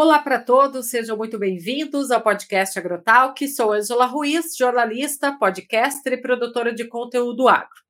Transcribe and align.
Olá 0.00 0.20
para 0.20 0.38
todos, 0.38 0.90
sejam 0.90 1.16
muito 1.16 1.40
bem-vindos 1.40 2.12
ao 2.12 2.22
podcast 2.22 2.78
Agrotalk. 2.78 3.48
Sou 3.48 3.72
Angela 3.72 4.06
Ruiz, 4.06 4.56
jornalista, 4.56 5.32
podcaster 5.32 6.12
e 6.12 6.22
produtora 6.22 6.72
de 6.72 6.84
conteúdo 6.84 7.48
agro. 7.48 7.82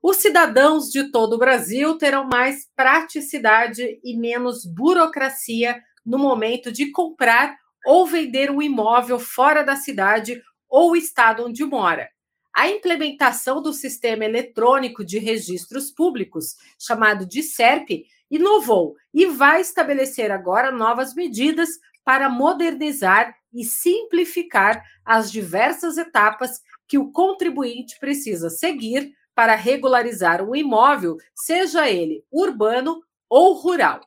Os 0.00 0.18
cidadãos 0.18 0.92
de 0.92 1.10
todo 1.10 1.32
o 1.32 1.38
Brasil 1.38 1.98
terão 1.98 2.28
mais 2.28 2.68
praticidade 2.76 3.98
e 4.04 4.16
menos 4.16 4.64
burocracia 4.64 5.82
no 6.06 6.18
momento 6.18 6.70
de 6.70 6.92
comprar 6.92 7.58
ou 7.84 8.06
vender 8.06 8.48
um 8.48 8.62
imóvel 8.62 9.18
fora 9.18 9.64
da 9.64 9.74
cidade 9.74 10.40
ou 10.68 10.94
estado 10.94 11.46
onde 11.46 11.64
mora. 11.64 12.08
A 12.54 12.68
implementação 12.68 13.60
do 13.60 13.72
Sistema 13.72 14.24
Eletrônico 14.24 15.04
de 15.04 15.18
Registros 15.18 15.90
Públicos, 15.90 16.54
chamado 16.78 17.26
de 17.26 17.42
SERP, 17.42 18.04
inovou 18.34 18.96
e 19.12 19.26
vai 19.26 19.60
estabelecer 19.60 20.30
agora 20.30 20.70
novas 20.70 21.14
medidas 21.14 21.70
para 22.04 22.28
modernizar 22.28 23.34
e 23.52 23.64
simplificar 23.64 24.84
as 25.04 25.30
diversas 25.30 25.96
etapas 25.96 26.60
que 26.86 26.98
o 26.98 27.10
contribuinte 27.12 27.98
precisa 27.98 28.50
seguir 28.50 29.12
para 29.34 29.54
regularizar 29.54 30.42
um 30.42 30.54
imóvel, 30.54 31.16
seja 31.34 31.88
ele 31.88 32.24
urbano 32.30 33.02
ou 33.28 33.54
rural. 33.54 34.00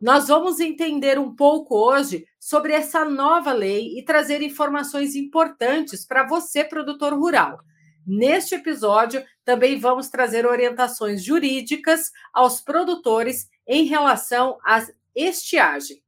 Nós 0.00 0.28
vamos 0.28 0.60
entender 0.60 1.18
um 1.18 1.34
pouco 1.34 1.76
hoje 1.76 2.26
sobre 2.38 2.72
essa 2.72 3.04
nova 3.04 3.52
lei 3.52 3.98
e 3.98 4.04
trazer 4.04 4.42
informações 4.42 5.14
importantes 5.14 6.04
para 6.04 6.26
você, 6.26 6.62
produtor 6.64 7.14
rural. 7.14 7.58
Neste 8.06 8.54
episódio, 8.54 9.24
também 9.44 9.80
vamos 9.80 10.08
trazer 10.08 10.46
orientações 10.46 11.24
jurídicas 11.24 12.12
aos 12.32 12.60
produtores 12.60 13.48
em 13.66 13.84
relação 13.84 14.58
à 14.64 14.86
estiagem. 15.12 16.00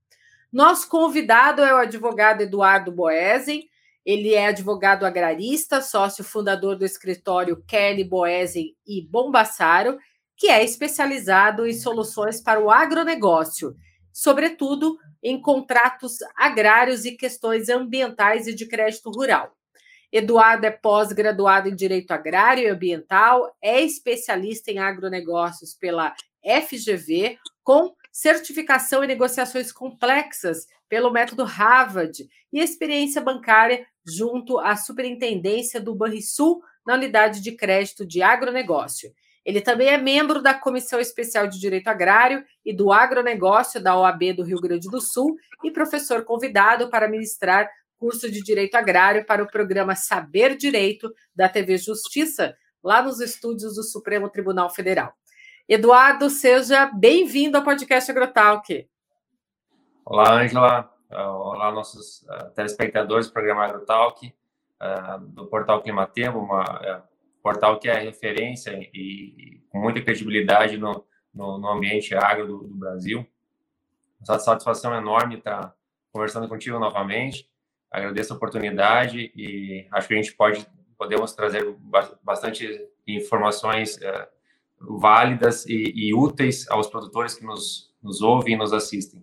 Nosso 0.53 0.89
convidado 0.89 1.61
é 1.61 1.75
o 1.75 1.79
advogado 1.79 2.43
Eduardo 2.43 2.93
Boesen. 2.93 3.69
Ele 4.07 4.33
é 4.33 4.47
advogado 4.47 5.05
agrarista, 5.05 5.83
sócio 5.83 6.23
fundador 6.23 6.77
do 6.77 6.85
escritório 6.85 7.63
Kelly 7.67 8.05
Boesen 8.05 8.77
e 8.87 9.03
Bombassaro, 9.03 9.99
que 10.37 10.47
é 10.47 10.63
especializado 10.63 11.67
em 11.67 11.73
soluções 11.73 12.41
para 12.41 12.61
o 12.61 12.71
agronegócio, 12.71 13.75
sobretudo 14.13 14.97
em 15.21 15.43
contratos 15.43 16.19
agrários 16.37 17.05
e 17.05 17.17
questões 17.17 17.69
ambientais 17.69 18.47
e 18.47 18.55
de 18.55 18.67
crédito 18.67 19.11
rural. 19.11 19.58
Eduardo 20.13 20.65
é 20.67 20.71
pós-graduado 20.71 21.69
em 21.69 21.75
Direito 21.75 22.11
Agrário 22.13 22.65
e 22.65 22.69
Ambiental, 22.69 23.55
é 23.63 23.81
especialista 23.81 24.71
em 24.71 24.79
agronegócios 24.79 25.75
pela 25.75 26.15
FGV, 26.43 27.39
com 27.63 27.95
certificação 28.11 29.05
em 29.05 29.07
negociações 29.07 29.71
complexas 29.71 30.67
pelo 30.89 31.11
método 31.11 31.45
Harvard 31.45 32.29
e 32.53 32.61
experiência 32.61 33.21
bancária 33.21 33.87
junto 34.07 34.59
à 34.59 34.75
superintendência 34.75 35.81
do 35.81 35.95
Banrisul 35.95 36.63
na 36.87 36.95
unidade 36.95 37.43
de 37.43 37.53
crédito 37.53 38.07
de 38.07 38.23
agronegócio. 38.23 39.13
Ele 39.45 39.61
também 39.61 39.89
é 39.89 39.99
membro 39.99 40.43
da 40.43 40.55
Comissão 40.55 40.99
Especial 40.99 41.47
de 41.47 41.61
Direito 41.61 41.89
Agrário 41.89 42.45
e 42.65 42.73
do 42.73 42.93
Agronegócio 42.93 43.83
da 43.83 43.97
OAB 43.97 44.35
do 44.35 44.43
Rio 44.43 44.61
Grande 44.61 44.89
do 44.89 45.01
Sul 45.01 45.37
e 45.63 45.71
professor 45.71 46.25
convidado 46.25 46.91
para 46.91 47.09
ministrar 47.09 47.71
curso 47.99 48.31
de 48.31 48.43
Direito 48.43 48.77
Agrário 48.77 49.27
para 49.27 49.43
o 49.43 49.47
programa 49.47 49.97
Saber 49.97 50.57
Direito 50.57 51.13
da 51.35 51.49
TV 51.49 51.77
Justiça, 51.77 52.57
lá 52.83 53.03
nos 53.03 53.21
estúdios 53.21 53.75
do 53.75 53.83
Supremo 53.83 54.31
Tribunal 54.31 54.71
Federal. 54.71 55.13
Eduardo, 55.69 56.31
seja 56.31 56.87
bem-vindo 56.87 57.59
ao 57.59 57.65
podcast 57.65 58.11
AgroTalk. 58.11 58.89
Olá, 60.05 60.41
Angela. 60.41 60.95
Olá, 61.11 61.73
nossos 61.73 62.23
uh, 62.23 62.51
telespectadores 62.55 63.27
do 63.27 63.33
programa 63.33 63.65
AgroTalk, 63.65 64.27
uh, 64.27 65.19
do 65.21 65.47
portal 65.47 65.83
Climatempo, 65.83 66.39
um 66.39 66.55
uh, 66.55 67.03
portal 67.43 67.79
que 67.79 67.89
é 67.89 67.99
referência 67.99 68.79
e 68.95 69.61
com 69.71 69.81
muita 69.81 70.01
credibilidade 70.03 70.77
no, 70.79 71.05
no, 71.35 71.59
no 71.59 71.69
ambiente 71.69 72.15
agro 72.15 72.47
do, 72.47 72.59
do 72.59 72.75
Brasil. 72.75 73.27
Uma 74.27 74.39
satisfação 74.39 74.95
enorme 74.95 75.39
estar 75.39 75.75
conversando 76.13 76.49
contigo 76.49 76.79
novamente 76.79 77.48
agradeço 77.91 78.33
a 78.33 78.37
oportunidade 78.37 79.33
e 79.35 79.87
acho 79.93 80.09
que 80.09 80.15
a 80.15 80.17
gente 80.17 80.35
pode 80.35 80.67
podemos 80.99 81.33
trazer 81.33 81.65
bastante 82.25 82.69
informações 83.07 83.97
uh, 83.99 84.27
válidas 84.99 85.65
e, 85.67 85.93
e, 85.95 86.13
úteis 86.13 86.69
aos 86.69 86.89
produtores 86.89 87.37
que 87.37 87.45
nos, 87.45 87.95
nos 88.03 88.21
ouvem 88.21 88.55
e 88.55 88.57
nos 88.57 88.73
assistem. 88.73 89.23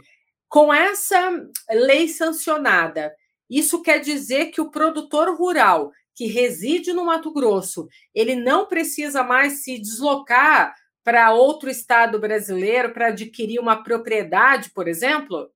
com 0.47 0.73
essa 0.73 1.31
lei 1.71 2.07
sancionada, 2.07 3.13
isso 3.49 3.81
quer 3.81 3.99
dizer 3.99 4.51
que 4.51 4.61
o 4.61 4.69
produtor 4.71 5.35
rural 5.35 5.91
que 6.15 6.27
reside 6.27 6.93
no 6.93 7.05
Mato 7.05 7.33
Grosso, 7.33 7.87
ele 8.13 8.35
não 8.35 8.67
precisa 8.67 9.23
mais 9.23 9.63
se 9.63 9.79
deslocar 9.79 10.75
para 11.03 11.33
outro 11.33 11.69
estado 11.69 12.19
brasileiro 12.19 12.93
para 12.93 13.07
adquirir 13.07 13.59
uma 13.59 13.83
propriedade, 13.83 14.69
por 14.69 14.87
exemplo? 14.87 15.49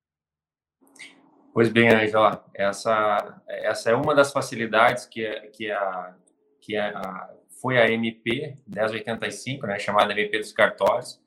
Pois 1.57 1.69
bem, 1.69 1.89
Angela, 1.89 2.45
essa, 2.53 3.41
essa 3.47 3.89
é 3.89 3.95
uma 3.95 4.13
das 4.13 4.31
facilidades 4.31 5.07
que, 5.07 5.27
que, 5.53 5.71
a, 5.71 6.13
que 6.61 6.77
a, 6.77 7.31
foi 7.59 7.79
a 7.79 7.89
MP 7.89 8.55
1085, 8.67 9.65
né, 9.65 9.79
chamada 9.79 10.13
MP 10.13 10.37
dos 10.37 10.51
cartórios, 10.51 11.19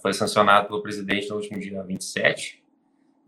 foi 0.00 0.14
sancionada 0.14 0.66
pelo 0.66 0.82
presidente 0.82 1.28
no 1.28 1.36
último 1.36 1.60
dia 1.60 1.82
27, 1.82 2.64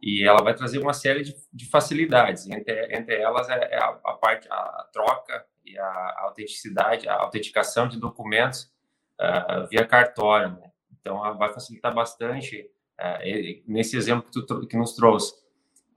e 0.00 0.26
ela 0.26 0.42
vai 0.42 0.54
trazer 0.54 0.78
uma 0.78 0.94
série 0.94 1.24
de, 1.24 1.36
de 1.52 1.68
facilidades, 1.68 2.48
entre, 2.48 2.86
entre 2.96 3.16
elas 3.16 3.46
é, 3.50 3.74
é 3.74 3.78
a, 3.78 3.88
a, 4.02 4.14
parte, 4.14 4.48
a 4.50 4.88
troca 4.90 5.44
e 5.62 5.78
a 5.78 6.20
autenticidade, 6.20 7.06
a 7.06 7.16
autenticação 7.16 7.86
de 7.86 8.00
documentos 8.00 8.72
uh, 9.20 9.66
via 9.68 9.86
cartório. 9.86 10.52
Né? 10.52 10.70
Então, 10.98 11.20
vai 11.36 11.52
facilitar 11.52 11.94
bastante, 11.94 12.66
uh, 12.98 13.62
nesse 13.70 13.94
exemplo 13.94 14.30
que, 14.30 14.46
tu, 14.46 14.66
que 14.66 14.78
nos 14.78 14.96
trouxe, 14.96 15.38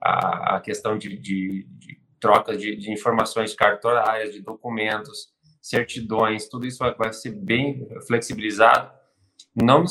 a, 0.00 0.56
a 0.56 0.60
questão 0.60 0.96
de, 0.98 1.16
de, 1.16 1.66
de 1.78 2.00
troca 2.20 2.56
de, 2.56 2.76
de, 2.76 2.90
informações 2.90 3.54
cartorárias, 3.54 4.32
de 4.32 4.40
documentos, 4.40 5.28
certidões, 5.60 6.48
tudo 6.48 6.66
isso 6.66 6.78
vai, 6.78 6.94
vai 6.94 7.12
ser 7.12 7.32
bem 7.32 7.86
flexibilizado, 8.06 8.92
não, 9.54 9.84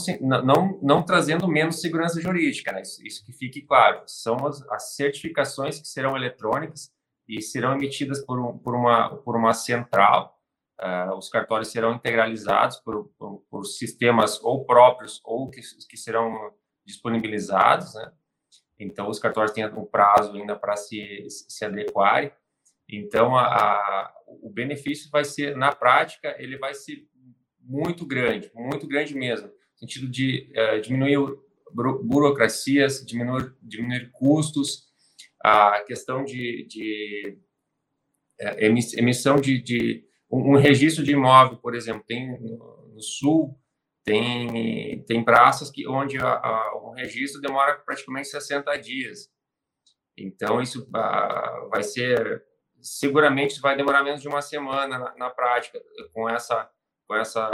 não, 0.44 0.80
não 0.82 1.04
trazendo 1.04 1.48
menos 1.48 1.80
segurança 1.80 2.20
jurídica, 2.20 2.72
né? 2.72 2.82
isso, 2.82 3.06
isso, 3.06 3.26
que 3.26 3.32
fique 3.32 3.62
claro. 3.62 4.02
São 4.06 4.46
as, 4.46 4.62
as, 4.70 4.96
certificações 4.96 5.80
que 5.80 5.88
serão 5.88 6.18
eletrônicas 6.18 6.92
e 7.28 7.42
serão 7.42 7.74
emitidas 7.74 8.20
por, 8.26 8.40
um, 8.40 8.58
por, 8.58 8.76
uma, 8.76 9.16
por 9.18 9.38
uma 9.38 9.54
central. 9.54 10.38
Uh, 10.82 11.16
os 11.16 11.30
cartórios 11.30 11.70
serão 11.70 11.94
integralizados 11.94 12.78
por, 12.78 13.10
por, 13.18 13.46
por, 13.50 13.64
sistemas 13.64 14.44
ou 14.44 14.66
próprios 14.66 15.22
ou 15.24 15.50
que, 15.50 15.62
que 15.88 15.96
serão 15.96 16.52
disponibilizados, 16.86 17.94
né? 17.94 18.12
Então, 18.84 19.10
os 19.10 19.20
cartórios 19.20 19.54
têm 19.54 19.66
um 19.66 19.86
prazo 19.86 20.34
ainda 20.34 20.56
para 20.56 20.76
se, 20.76 21.26
se 21.30 21.66
adequarem. 21.66 22.32
Então, 22.90 23.36
a, 23.36 23.46
a, 23.46 24.14
o 24.28 24.50
benefício 24.50 25.10
vai 25.10 25.24
ser, 25.24 25.56
na 25.56 25.74
prática, 25.74 26.36
ele 26.38 26.58
vai 26.58 26.74
ser 26.74 27.08
muito 27.60 28.06
grande, 28.06 28.52
muito 28.54 28.88
grande 28.88 29.16
mesmo, 29.16 29.48
no 29.48 29.78
sentido 29.80 30.08
de 30.08 30.52
uh, 30.52 30.82
diminuir 30.82 31.18
burocracias, 31.74 33.06
diminuir, 33.06 33.56
diminuir 33.62 34.12
custos, 34.12 34.92
a 35.44 35.82
questão 35.88 36.24
de, 36.24 36.66
de 36.68 37.38
uh, 38.42 38.98
emissão 38.98 39.38
de, 39.38 39.62
de 39.62 40.06
um, 40.30 40.54
um, 40.54 40.58
registro 40.58 41.04
de 41.04 41.14
imóvel, 41.14 41.58
por 41.58 41.74
exemplo, 41.74 42.04
tem 42.06 42.38
no, 42.40 42.92
no 42.94 43.02
sul 43.02 43.58
tem, 44.04 45.04
tem 45.06 45.24
praças 45.24 45.72
que, 45.72 45.88
onde 45.88 46.18
a, 46.18 46.28
a, 46.28 46.76
o 46.76 46.92
registro 46.92 47.42
demora 47.42 47.76
praticamente 47.76 48.28
60 48.28 48.76
dias. 48.78 49.32
Então, 50.18 50.62
isso 50.62 50.88
a, 50.94 51.68
vai 51.72 51.84
ser, 51.84 52.44
seguramente 52.82 53.62
vai 53.62 53.76
demorar 53.76 54.04
menos 54.04 54.22
de 54.22 54.28
uma 54.28 54.42
semana 54.42 54.98
na, 55.00 55.16
na 55.16 55.30
prática, 55.30 55.82
com 56.14 56.30
essa, 56.30 56.70
com 57.08 57.16
essa 57.16 57.50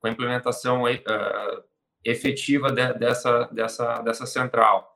com 0.00 0.06
a 0.08 0.10
implementação 0.10 0.84
uh, 0.84 1.64
efetiva 2.04 2.72
de, 2.72 2.94
dessa, 2.94 3.44
dessa, 3.52 4.00
dessa 4.00 4.26
central. 4.26 4.90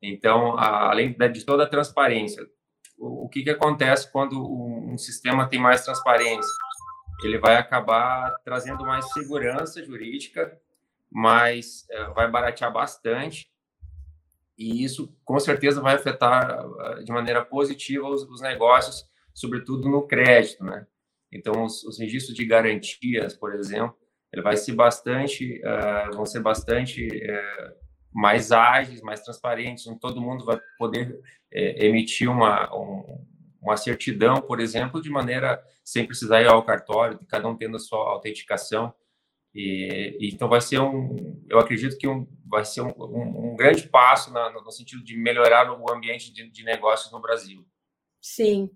Então, 0.00 0.56
além 0.58 1.16
de 1.32 1.44
toda 1.44 1.64
a 1.64 1.68
transparência, 1.68 2.46
o 2.96 3.28
que, 3.28 3.42
que 3.42 3.50
acontece 3.50 4.10
quando 4.12 4.40
um 4.40 4.96
sistema 4.96 5.48
tem 5.48 5.58
mais 5.58 5.84
transparência? 5.84 6.52
Ele 7.24 7.38
vai 7.38 7.56
acabar 7.56 8.34
trazendo 8.44 8.84
mais 8.84 9.12
segurança 9.12 9.82
jurídica, 9.84 10.60
mas 11.10 11.86
é, 11.90 12.04
vai 12.10 12.30
baratear 12.30 12.72
bastante, 12.72 13.50
e 14.56 14.84
isso 14.84 15.14
com 15.24 15.38
certeza 15.38 15.80
vai 15.80 15.94
afetar 15.94 16.64
de 17.02 17.12
maneira 17.12 17.44
positiva 17.44 18.08
os, 18.08 18.22
os 18.22 18.40
negócios, 18.40 19.04
sobretudo 19.32 19.88
no 19.88 20.06
crédito, 20.06 20.64
né? 20.64 20.86
Então, 21.32 21.64
os, 21.64 21.82
os, 21.82 21.98
registros 21.98 22.36
de 22.36 22.46
garantias, 22.46 23.34
por 23.34 23.52
exemplo, 23.54 23.96
ele 24.32 24.42
vai 24.42 24.56
ser 24.56 24.72
bastante, 24.72 25.60
uh, 25.64 26.14
vão 26.14 26.24
ser 26.24 26.40
bastante 26.40 27.08
uh, 27.08 27.74
mais 28.12 28.52
ágeis, 28.52 29.02
mais 29.02 29.20
transparentes, 29.22 29.84
todo 30.00 30.20
mundo 30.20 30.44
vai 30.44 30.60
poder 30.78 31.20
é, 31.52 31.86
emitir 31.86 32.30
uma, 32.30 32.72
um, 32.72 33.26
uma 33.64 33.76
certidão, 33.76 34.40
por 34.42 34.60
exemplo, 34.60 35.00
de 35.00 35.08
maneira 35.08 35.62
sem 35.82 36.06
precisar 36.06 36.42
ir 36.42 36.48
ao 36.48 36.62
cartório, 36.62 37.18
cada 37.26 37.48
um 37.48 37.56
tendo 37.56 37.76
a 37.76 37.80
sua 37.80 37.98
autenticação. 38.10 38.94
E, 39.54 40.18
então 40.20 40.48
vai 40.48 40.60
ser 40.60 40.80
um, 40.80 41.42
eu 41.48 41.58
acredito 41.58 41.96
que 41.96 42.06
um, 42.06 42.26
vai 42.46 42.64
ser 42.64 42.82
um, 42.82 42.92
um, 42.98 43.52
um 43.52 43.56
grande 43.56 43.88
passo 43.88 44.32
na, 44.32 44.50
no 44.50 44.70
sentido 44.70 45.02
de 45.02 45.16
melhorar 45.16 45.70
o 45.70 45.92
ambiente 45.92 46.32
de, 46.32 46.50
de 46.50 46.64
negócios 46.64 47.10
no 47.10 47.20
Brasil. 47.20 47.64
Sim. 48.20 48.70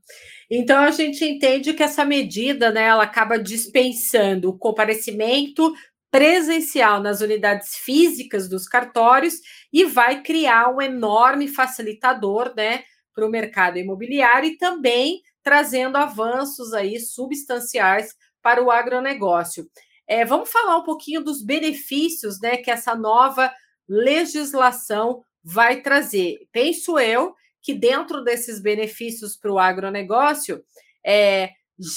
Então 0.51 0.79
a 0.79 0.91
gente 0.91 1.25
entende 1.25 1.73
que 1.73 1.83
essa 1.83 2.05
medida, 2.05 2.71
né, 2.71 2.85
ela 2.85 3.03
acaba 3.03 3.39
dispensando 3.39 4.51
o 4.51 4.59
comparecimento 4.59 5.75
presencial 6.11 7.01
nas 7.01 7.21
unidades 7.21 7.77
físicas 7.77 8.49
dos 8.49 8.67
cartórios 8.67 9.35
e 9.73 9.85
vai 9.85 10.23
criar 10.23 10.69
um 10.69 10.81
enorme 10.81 11.49
facilitador, 11.49 12.55
né, 12.57 12.85
para 13.19 13.27
o 13.27 13.31
mercado 13.31 13.79
imobiliário 13.79 14.51
e 14.51 14.57
também 14.57 15.21
trazendo 15.43 15.97
avanços 15.97 16.73
aí 16.73 17.01
substanciais 17.01 18.15
para 18.41 18.63
o 18.63 18.71
agronegócio. 18.71 19.69
É, 20.07 20.25
vamos 20.25 20.49
falar 20.49 20.77
um 20.77 20.85
pouquinho 20.85 21.21
dos 21.21 21.43
benefícios, 21.43 22.41
né, 22.41 22.59
que 22.59 22.71
essa 22.71 22.95
nova 22.95 23.53
legislação 23.89 25.21
vai 25.43 25.83
trazer. 25.83 26.47
Penso 26.53 26.97
eu 26.97 27.35
que 27.61 27.75
dentro 27.75 28.23
desses 28.23 28.61
benefícios 28.61 29.37
para 29.37 29.53
o 29.53 29.59
agronegócio, 29.59 30.63
é, 31.05 31.51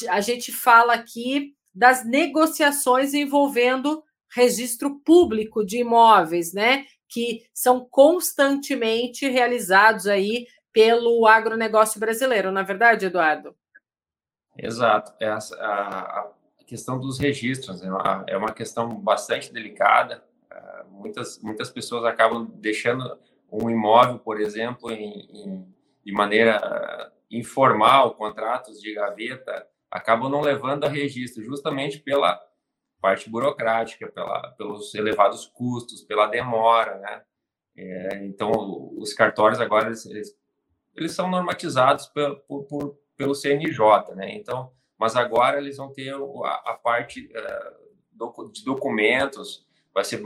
a 0.10 0.22
gente 0.22 0.52
fala 0.52 0.94
aqui 0.94 1.54
das 1.74 2.04
negociações 2.04 3.14
envolvendo 3.14 4.04
registro 4.34 5.00
público 5.02 5.64
de 5.64 5.78
imóveis, 5.78 6.52
né? 6.52 6.86
Que 7.08 7.44
são 7.54 7.86
constantemente 7.90 9.30
realizados 9.30 10.08
aí 10.08 10.48
pelo 10.74 11.26
agronegócio 11.28 12.00
brasileiro, 12.00 12.52
na 12.52 12.62
é 12.62 12.64
verdade, 12.64 13.06
Eduardo? 13.06 13.56
Exato. 14.58 15.14
Essa, 15.20 15.56
a, 15.56 16.20
a 16.20 16.32
questão 16.66 17.00
dos 17.00 17.20
registros 17.20 17.82
é 17.84 17.90
uma, 17.90 18.26
é 18.28 18.38
uma 18.38 18.54
questão 18.54 18.90
bastante 18.90 19.52
delicada. 19.52 20.24
Uh, 20.52 20.92
muitas, 20.92 21.42
muitas 21.42 21.70
pessoas 21.70 22.06
acabam 22.06 22.46
deixando 22.56 23.18
um 23.52 23.70
imóvel, 23.70 24.20
por 24.20 24.40
exemplo, 24.40 24.92
em, 24.92 25.28
em, 25.32 25.76
de 26.06 26.12
maneira 26.12 27.12
informal, 27.30 28.16
contratos 28.16 28.80
de 28.82 28.94
gaveta, 28.94 29.68
acabam 29.90 30.30
não 30.30 30.42
levando 30.42 30.86
a 30.86 30.90
registro, 30.90 31.44
justamente 31.44 32.00
pela 32.00 32.40
parte 33.02 33.30
burocrática, 33.30 34.08
pela, 34.08 34.52
pelos 34.58 34.94
elevados 34.94 35.46
custos, 35.48 36.04
pela 36.04 36.28
demora, 36.28 36.98
né? 37.00 37.24
É, 37.76 38.26
então, 38.26 38.52
os 38.98 39.14
cartórios 39.14 39.60
agora, 39.60 39.88
eles, 39.88 40.06
eles, 40.06 40.38
eles 40.96 41.14
são 41.14 41.30
normatizados 41.30 42.08
por, 42.08 42.64
por, 42.64 42.98
pelo 43.18 43.36
CNJ, 43.36 44.16
né? 44.16 44.36
Então, 44.36 44.72
mas 44.98 45.16
agora 45.16 45.58
eles 45.58 45.78
vão 45.78 45.92
ter 45.92 46.14
a, 46.14 46.54
a 46.72 46.74
parte 46.74 47.30
uh, 47.32 48.52
de 48.52 48.64
documentos, 48.64 49.66
vai 49.94 50.04
ser 50.04 50.22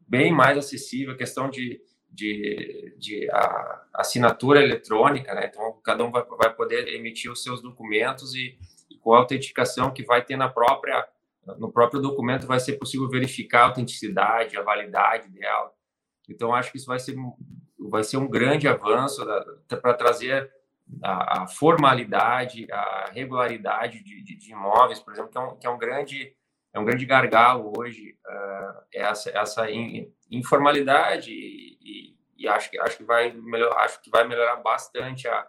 bem 0.00 0.32
mais 0.32 0.58
acessível, 0.58 1.14
a 1.14 1.16
questão 1.16 1.48
de, 1.48 1.80
de, 2.10 2.94
de 2.98 3.30
a 3.30 3.84
assinatura 3.94 4.62
eletrônica, 4.62 5.34
né? 5.34 5.46
Então, 5.46 5.80
cada 5.82 6.04
um 6.04 6.10
vai, 6.10 6.24
vai 6.24 6.54
poder 6.54 6.88
emitir 6.88 7.30
os 7.30 7.42
seus 7.42 7.62
documentos 7.62 8.34
e, 8.34 8.58
e 8.90 8.98
com 8.98 9.14
a 9.14 9.18
autenticação 9.18 9.90
que 9.90 10.04
vai 10.04 10.24
ter 10.24 10.36
na 10.36 10.48
própria 10.48 11.08
no 11.58 11.72
próprio 11.72 12.00
documento 12.00 12.46
vai 12.46 12.60
ser 12.60 12.74
possível 12.74 13.08
verificar 13.08 13.62
a 13.62 13.66
autenticidade, 13.66 14.56
a 14.56 14.62
validade 14.62 15.28
dela. 15.28 15.72
Então, 16.28 16.54
acho 16.54 16.70
que 16.70 16.78
isso 16.78 16.86
vai 16.86 16.98
ser, 16.98 17.16
vai 17.88 18.04
ser 18.04 18.16
um 18.16 18.28
grande 18.28 18.68
avanço 18.68 19.24
para 19.68 19.94
trazer 19.94 20.50
a, 21.02 21.42
a, 21.42 21.46
formalidade, 21.46 22.66
a 22.70 23.10
regularidade 23.12 24.02
de, 24.02 24.22
de, 24.22 24.36
de, 24.36 24.52
imóveis, 24.52 25.00
por 25.00 25.12
exemplo, 25.12 25.30
que 25.30 25.38
é 25.38 25.40
um, 25.40 25.56
que 25.56 25.66
é 25.66 25.70
um 25.70 25.78
grande 25.78 26.34
é 26.74 26.80
um 26.80 26.84
grande 26.86 27.04
gargalo 27.04 27.70
hoje 27.76 28.16
uh, 28.26 28.82
essa 28.94 29.30
essa 29.30 29.70
in, 29.70 30.10
informalidade 30.30 31.30
e, 31.30 32.16
e, 32.36 32.48
acho 32.48 32.70
que 32.70 32.78
acho 32.80 32.96
que 32.96 33.04
vai 33.04 33.30
melhor, 33.32 33.72
acho 33.78 34.00
que 34.02 34.10
vai 34.10 34.26
melhorar 34.26 34.56
bastante 34.56 35.28
a, 35.28 35.46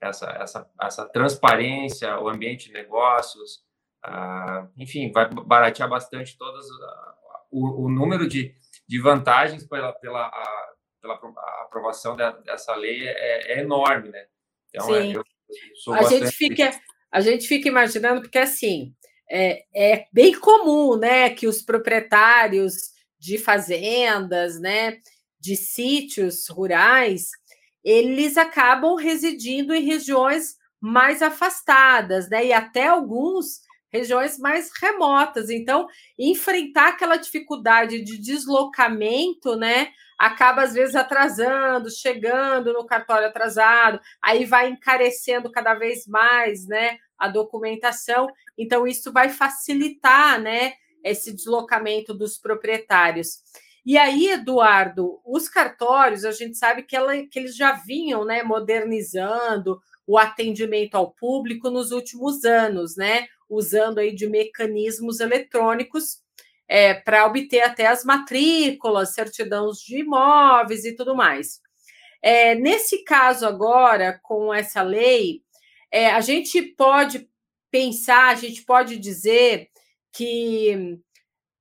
essa 0.00 0.30
essa 0.30 0.70
essa 0.80 1.08
transparência, 1.08 2.18
o 2.18 2.28
ambiente 2.28 2.68
de 2.68 2.72
negócios, 2.72 3.64
ah, 4.04 4.66
enfim, 4.76 5.10
vai 5.10 5.26
baratear 5.30 5.88
bastante 5.88 6.36
todas 6.36 6.66
uh, 6.66 7.14
o, 7.50 7.86
o, 7.86 7.90
número 7.90 8.28
de, 8.28 8.54
de 8.86 9.00
vantagens 9.00 9.66
pela, 9.66 9.94
pela, 9.94 10.26
a, 10.26 10.73
pela 11.04 11.20
aprovação 11.62 12.16
da, 12.16 12.30
dessa 12.30 12.74
lei 12.74 13.06
é, 13.06 13.52
é, 13.52 13.60
enorme, 13.60 14.08
né? 14.08 14.24
Então, 14.70 14.94
é, 14.94 15.02
Sim. 15.02 15.12
Eu, 15.14 15.94
a, 15.94 16.02
gente 16.04 16.32
fica, 16.32 16.80
a 17.12 17.20
gente 17.20 17.46
fica 17.46 17.68
imaginando, 17.68 18.22
porque 18.22 18.38
assim, 18.38 18.94
é, 19.30 19.64
é 19.74 20.06
bem 20.10 20.38
comum, 20.40 20.96
né, 20.96 21.28
que 21.28 21.46
os 21.46 21.60
proprietários 21.60 22.74
de 23.18 23.36
fazendas, 23.36 24.58
né, 24.58 24.98
de 25.38 25.54
sítios 25.54 26.48
rurais, 26.48 27.28
eles 27.84 28.38
acabam 28.38 28.96
residindo 28.96 29.74
em 29.74 29.84
regiões 29.84 30.56
mais 30.80 31.20
afastadas, 31.20 32.30
né, 32.30 32.46
e 32.46 32.52
até 32.52 32.86
alguns 32.86 33.60
regiões 33.94 34.36
mais 34.38 34.72
remotas. 34.80 35.48
Então, 35.48 35.86
enfrentar 36.18 36.88
aquela 36.88 37.16
dificuldade 37.16 38.02
de 38.02 38.18
deslocamento, 38.18 39.54
né, 39.54 39.92
acaba 40.18 40.62
às 40.62 40.74
vezes 40.74 40.96
atrasando, 40.96 41.88
chegando 41.90 42.72
no 42.72 42.84
cartório 42.84 43.28
atrasado, 43.28 44.00
aí 44.20 44.44
vai 44.44 44.68
encarecendo 44.68 45.50
cada 45.50 45.74
vez 45.74 46.06
mais, 46.08 46.66
né, 46.66 46.98
a 47.16 47.28
documentação. 47.28 48.26
Então, 48.58 48.84
isso 48.84 49.12
vai 49.12 49.28
facilitar, 49.28 50.40
né, 50.40 50.72
esse 51.04 51.32
deslocamento 51.32 52.12
dos 52.12 52.36
proprietários. 52.36 53.42
E 53.86 53.98
aí, 53.98 54.28
Eduardo, 54.28 55.20
os 55.24 55.48
cartórios, 55.48 56.24
a 56.24 56.32
gente 56.32 56.56
sabe 56.56 56.82
que, 56.82 56.96
ela, 56.96 57.14
que 57.26 57.38
eles 57.38 57.54
já 57.54 57.72
vinham, 57.72 58.24
né, 58.24 58.42
modernizando 58.42 59.78
o 60.06 60.18
atendimento 60.18 60.94
ao 60.94 61.12
público 61.12 61.70
nos 61.70 61.90
últimos 61.90 62.44
anos, 62.44 62.96
né? 62.96 63.26
Usando 63.54 63.98
aí 63.98 64.14
de 64.14 64.26
mecanismos 64.26 65.20
eletrônicos 65.20 66.18
é, 66.68 66.94
para 66.94 67.26
obter 67.26 67.60
até 67.60 67.86
as 67.86 68.04
matrículas, 68.04 69.14
certidões 69.14 69.78
de 69.78 69.98
imóveis 69.98 70.84
e 70.84 70.94
tudo 70.96 71.14
mais. 71.14 71.60
É, 72.22 72.54
nesse 72.54 73.04
caso 73.04 73.46
agora, 73.46 74.18
com 74.22 74.52
essa 74.52 74.82
lei, 74.82 75.42
é, 75.90 76.10
a 76.10 76.20
gente 76.20 76.60
pode 76.62 77.28
pensar, 77.70 78.28
a 78.30 78.34
gente 78.34 78.64
pode 78.64 78.96
dizer 78.96 79.68
que 80.12 80.98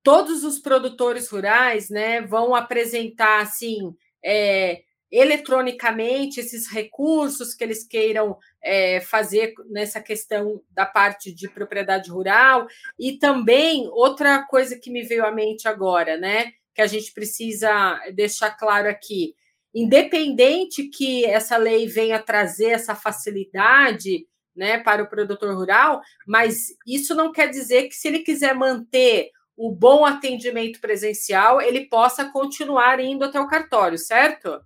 todos 0.02 0.44
os 0.44 0.60
produtores 0.60 1.30
rurais 1.30 1.90
né, 1.90 2.22
vão 2.22 2.56
apresentar 2.56 3.42
assim 3.42 3.96
é, 4.24 4.84
eletronicamente 5.14 6.40
esses 6.40 6.68
recursos 6.68 7.54
que 7.54 7.64
eles 7.64 7.86
queiram 7.88 8.36
é, 8.64 9.00
fazer 9.00 9.54
nessa 9.70 10.02
questão 10.02 10.60
da 10.72 10.88
parte 10.88 11.32
de 11.32 11.48
propriedade 11.48 12.10
rural. 12.10 12.66
E 12.98 13.20
também 13.20 13.88
outra 13.92 14.44
coisa 14.48 14.76
que 14.76 14.90
me 14.90 15.04
veio 15.04 15.24
à 15.24 15.32
mente 15.32 15.68
agora, 15.68 16.18
né? 16.18 16.52
Que 16.74 16.82
a 16.82 16.88
gente 16.88 17.14
precisa 17.14 18.02
deixar 18.16 18.58
claro 18.58 18.90
aqui. 18.90 19.36
Independente 19.72 20.90
que 20.90 21.24
essa 21.26 21.58
lei 21.58 21.88
venha 21.88 22.20
trazer 22.20 22.70
essa 22.72 22.96
facilidade 22.96 24.26
né, 24.56 24.80
para 24.80 25.04
o 25.04 25.10
produtor 25.10 25.56
rural, 25.56 26.02
mas 26.28 26.70
isso 26.88 27.14
não 27.14 27.32
quer 27.32 27.50
dizer 27.50 27.88
que, 27.88 27.96
se 27.96 28.08
ele 28.08 28.20
quiser 28.20 28.56
manter 28.56 29.30
o 29.56 29.72
bom 29.72 30.06
atendimento 30.06 30.82
presencial, 30.82 31.62
ele 31.62 31.88
possa 31.88 32.32
continuar 32.32 33.00
indo 33.00 33.24
até 33.24 33.40
o 33.40 33.48
cartório, 33.48 33.98
certo? 33.98 34.60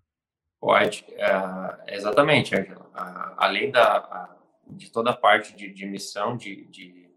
Pode, 0.59 1.05
é, 1.09 1.95
exatamente, 1.95 2.55
Angela. 2.55 2.89
Além 3.37 3.71
da, 3.71 4.35
de 4.67 4.91
toda 4.91 5.11
a 5.11 5.15
parte 5.15 5.55
de, 5.55 5.71
de 5.71 5.85
emissão 5.85 6.35
de, 6.35 6.65
de, 6.65 7.09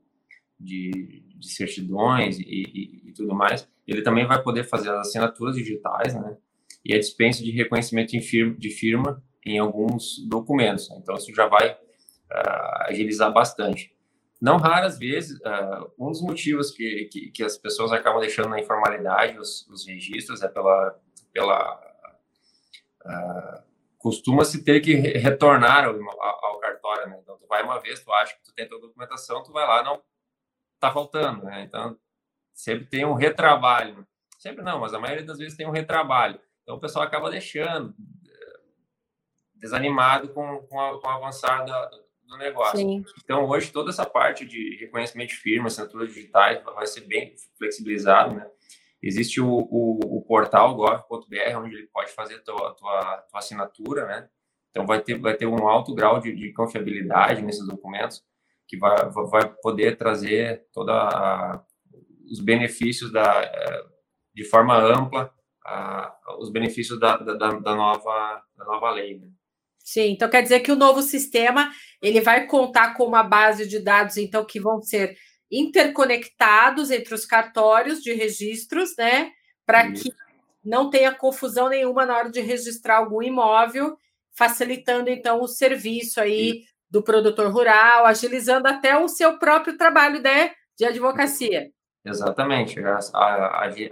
de, 0.58 1.24
de 1.36 1.50
certidões 1.50 2.38
e, 2.38 2.42
e, 2.42 3.08
e, 3.08 3.12
tudo 3.12 3.34
mais, 3.34 3.68
ele 3.86 4.02
também 4.02 4.26
vai 4.26 4.42
poder 4.42 4.64
fazer 4.64 4.90
as 4.90 5.08
assinaturas 5.08 5.56
digitais, 5.56 6.14
né? 6.14 6.36
e 6.84 6.94
a 6.94 6.98
dispensa 6.98 7.42
de 7.42 7.50
reconhecimento 7.50 8.18
firma, 8.20 8.54
de 8.56 8.70
firma 8.70 9.22
em 9.44 9.58
alguns 9.58 10.26
documentos. 10.28 10.90
Então, 10.92 11.14
isso 11.14 11.34
já 11.34 11.46
vai 11.46 11.72
uh, 11.72 12.88
agilizar 12.88 13.32
bastante. 13.32 13.94
Não 14.40 14.56
raras 14.56 14.98
vezes, 14.98 15.38
uh, 15.40 15.90
um 15.98 16.10
dos 16.10 16.22
motivos 16.22 16.70
que, 16.70 17.08
que, 17.12 17.30
que, 17.30 17.42
as 17.42 17.58
pessoas 17.58 17.92
acabam 17.92 18.20
deixando 18.20 18.48
na 18.48 18.60
informalidade 18.60 19.38
os, 19.38 19.66
os 19.68 19.86
registros 19.86 20.42
é 20.42 20.48
pela, 20.48 20.98
pela 21.32 21.89
uh, 23.04 23.62
costuma-se 23.98 24.64
ter 24.64 24.80
que 24.80 24.94
retornar 24.94 25.84
ao, 25.84 25.94
ao, 26.44 26.58
cartório, 26.58 27.08
né? 27.08 27.18
Então, 27.22 27.36
tu 27.38 27.46
vai 27.46 27.62
uma 27.62 27.78
vez, 27.78 28.02
tu 28.02 28.12
acha 28.12 28.34
que 28.34 28.42
tu 28.42 28.54
tem 28.54 28.68
tua 28.68 28.80
documentação, 28.80 29.42
tu 29.42 29.52
vai 29.52 29.66
lá, 29.66 29.82
não 29.82 30.02
tá 30.78 30.90
faltando, 30.90 31.44
né? 31.44 31.62
Então, 31.62 31.96
sempre 32.52 32.86
tem 32.86 33.04
um 33.04 33.14
retrabalho. 33.14 34.06
Sempre 34.38 34.64
não, 34.64 34.80
mas 34.80 34.94
a 34.94 34.98
maioria 34.98 35.24
das 35.24 35.38
vezes 35.38 35.56
tem 35.56 35.66
um 35.66 35.70
retrabalho. 35.70 36.40
Então, 36.62 36.76
o 36.76 36.80
pessoal 36.80 37.04
acaba 37.04 37.30
deixando, 37.30 37.94
eh, 38.26 38.60
desanimado 39.54 40.30
com, 40.30 40.66
com, 40.66 40.80
a, 40.80 40.98
com 40.98 41.06
o 41.06 41.10
avançar 41.10 41.64
da, 41.66 41.90
do 42.24 42.38
negócio. 42.38 42.78
Sim. 42.78 43.04
Então, 43.22 43.46
hoje, 43.46 43.70
toda 43.70 43.90
essa 43.90 44.06
parte 44.06 44.46
de 44.46 44.76
reconhecimento 44.76 45.28
de 45.28 45.36
firma, 45.36 45.66
assinaturas 45.66 46.08
digitais, 46.08 46.62
vai 46.64 46.86
ser 46.86 47.02
bem 47.02 47.34
flexibilizado, 47.58 48.34
né? 48.34 48.50
Existe 49.02 49.40
o, 49.40 49.48
o, 49.48 50.18
o 50.18 50.22
portal 50.22 50.74
gov.br, 50.74 51.56
onde 51.56 51.74
ele 51.74 51.86
pode 51.86 52.12
fazer 52.12 52.36
a 52.36 52.42
tua, 52.42 52.74
tua, 52.74 53.16
tua, 53.30 53.38
assinatura, 53.38 54.06
né? 54.06 54.28
Então, 54.70 54.86
vai 54.86 55.00
ter, 55.00 55.18
vai 55.18 55.34
ter 55.34 55.46
um 55.46 55.66
alto 55.66 55.94
grau 55.94 56.20
de, 56.20 56.34
de 56.34 56.52
confiabilidade 56.52 57.42
nesses 57.42 57.66
documentos, 57.66 58.22
que 58.68 58.76
vai, 58.76 58.94
vai 59.10 59.52
poder 59.62 59.96
trazer 59.96 60.64
toda 60.72 61.64
os 62.30 62.40
benefícios 62.40 63.10
da, 63.12 63.42
eh, 63.42 63.84
de 64.32 64.44
forma 64.44 64.76
ampla, 64.78 65.32
a, 65.66 66.16
os 66.38 66.50
benefícios 66.50 66.98
da, 67.00 67.16
da, 67.16 67.34
da, 67.34 67.74
nova, 67.74 68.42
da 68.56 68.64
nova 68.64 68.90
lei. 68.90 69.18
Né? 69.18 69.28
Sim, 69.78 70.12
então 70.12 70.30
quer 70.30 70.42
dizer 70.42 70.60
que 70.60 70.70
o 70.70 70.76
novo 70.76 71.02
sistema 71.02 71.70
ele 72.00 72.20
vai 72.20 72.46
contar 72.46 72.94
com 72.94 73.04
uma 73.04 73.22
base 73.22 73.68
de 73.68 73.80
dados, 73.80 74.16
então, 74.16 74.44
que 74.44 74.60
vão 74.60 74.80
ser 74.80 75.16
interconectados 75.50 76.90
entre 76.90 77.14
os 77.14 77.24
cartórios 77.26 78.02
de 78.02 78.12
registros, 78.12 78.94
né? 78.96 79.32
Para 79.66 79.90
que 79.92 80.12
não 80.64 80.90
tenha 80.90 81.12
confusão 81.12 81.68
nenhuma 81.68 82.06
na 82.06 82.16
hora 82.16 82.30
de 82.30 82.40
registrar 82.40 82.98
algum 82.98 83.22
imóvel, 83.22 83.96
facilitando 84.36 85.10
então 85.10 85.40
o 85.40 85.48
serviço 85.48 86.20
aí 86.20 86.60
Isso. 86.60 86.68
do 86.88 87.02
produtor 87.02 87.50
rural, 87.52 88.06
agilizando 88.06 88.68
até 88.68 88.96
o 88.96 89.08
seu 89.08 89.38
próprio 89.38 89.76
trabalho 89.76 90.20
né, 90.20 90.52
de 90.78 90.84
advocacia. 90.84 91.70
Exatamente, 92.04 92.80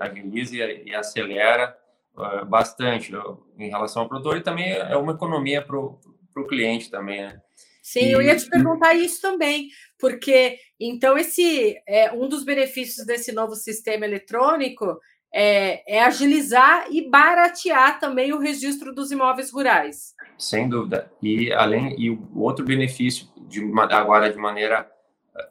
agiliza 0.00 0.56
e 0.56 0.94
acelera 0.94 1.76
uh, 2.14 2.44
bastante 2.46 3.12
em 3.58 3.68
relação 3.68 4.02
ao 4.02 4.08
produtor 4.08 4.38
e 4.38 4.42
também 4.42 4.72
é 4.72 4.96
uma 4.96 5.12
economia 5.12 5.60
para 5.60 5.78
o 5.78 6.46
cliente 6.48 6.90
também, 6.90 7.22
né? 7.22 7.40
Sim, 7.88 8.08
e... 8.08 8.12
eu 8.12 8.20
ia 8.20 8.36
te 8.36 8.46
perguntar 8.50 8.92
isso 8.92 9.22
também, 9.22 9.68
porque 9.98 10.58
então 10.78 11.16
esse 11.16 11.74
é 11.88 12.12
um 12.12 12.28
dos 12.28 12.44
benefícios 12.44 13.06
desse 13.06 13.32
novo 13.32 13.54
sistema 13.54 14.04
eletrônico 14.04 14.98
é, 15.32 15.96
é, 15.96 16.04
agilizar 16.04 16.86
e 16.90 17.08
baratear 17.08 17.98
também 17.98 18.30
o 18.32 18.38
registro 18.38 18.94
dos 18.94 19.10
imóveis 19.10 19.50
rurais. 19.50 20.14
Sem 20.38 20.68
dúvida. 20.68 21.10
E 21.22 21.50
além 21.50 21.98
e 21.98 22.10
o 22.10 22.28
outro 22.34 22.62
benefício 22.62 23.26
de 23.48 23.62
agora 23.90 24.30
de 24.30 24.36
maneira 24.36 24.90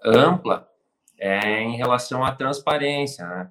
ampla 0.06 0.70
é 1.18 1.62
em 1.64 1.76
relação 1.76 2.24
à 2.24 2.32
transparência, 2.32 3.26
né? 3.26 3.50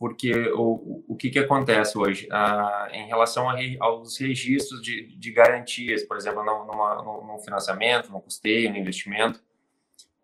Porque 0.00 0.32
o, 0.54 1.04
o 1.06 1.14
que, 1.14 1.28
que 1.28 1.38
acontece 1.38 1.98
hoje? 1.98 2.26
Ah, 2.32 2.88
em 2.90 3.06
relação 3.06 3.46
aos 3.78 4.16
registros 4.16 4.80
de, 4.80 5.14
de 5.14 5.30
garantias, 5.30 6.02
por 6.02 6.16
exemplo, 6.16 6.42
numa, 6.42 7.02
num 7.02 7.38
financiamento, 7.38 8.10
no 8.10 8.18
custeio, 8.18 8.70
no 8.70 8.78
investimento, 8.78 9.42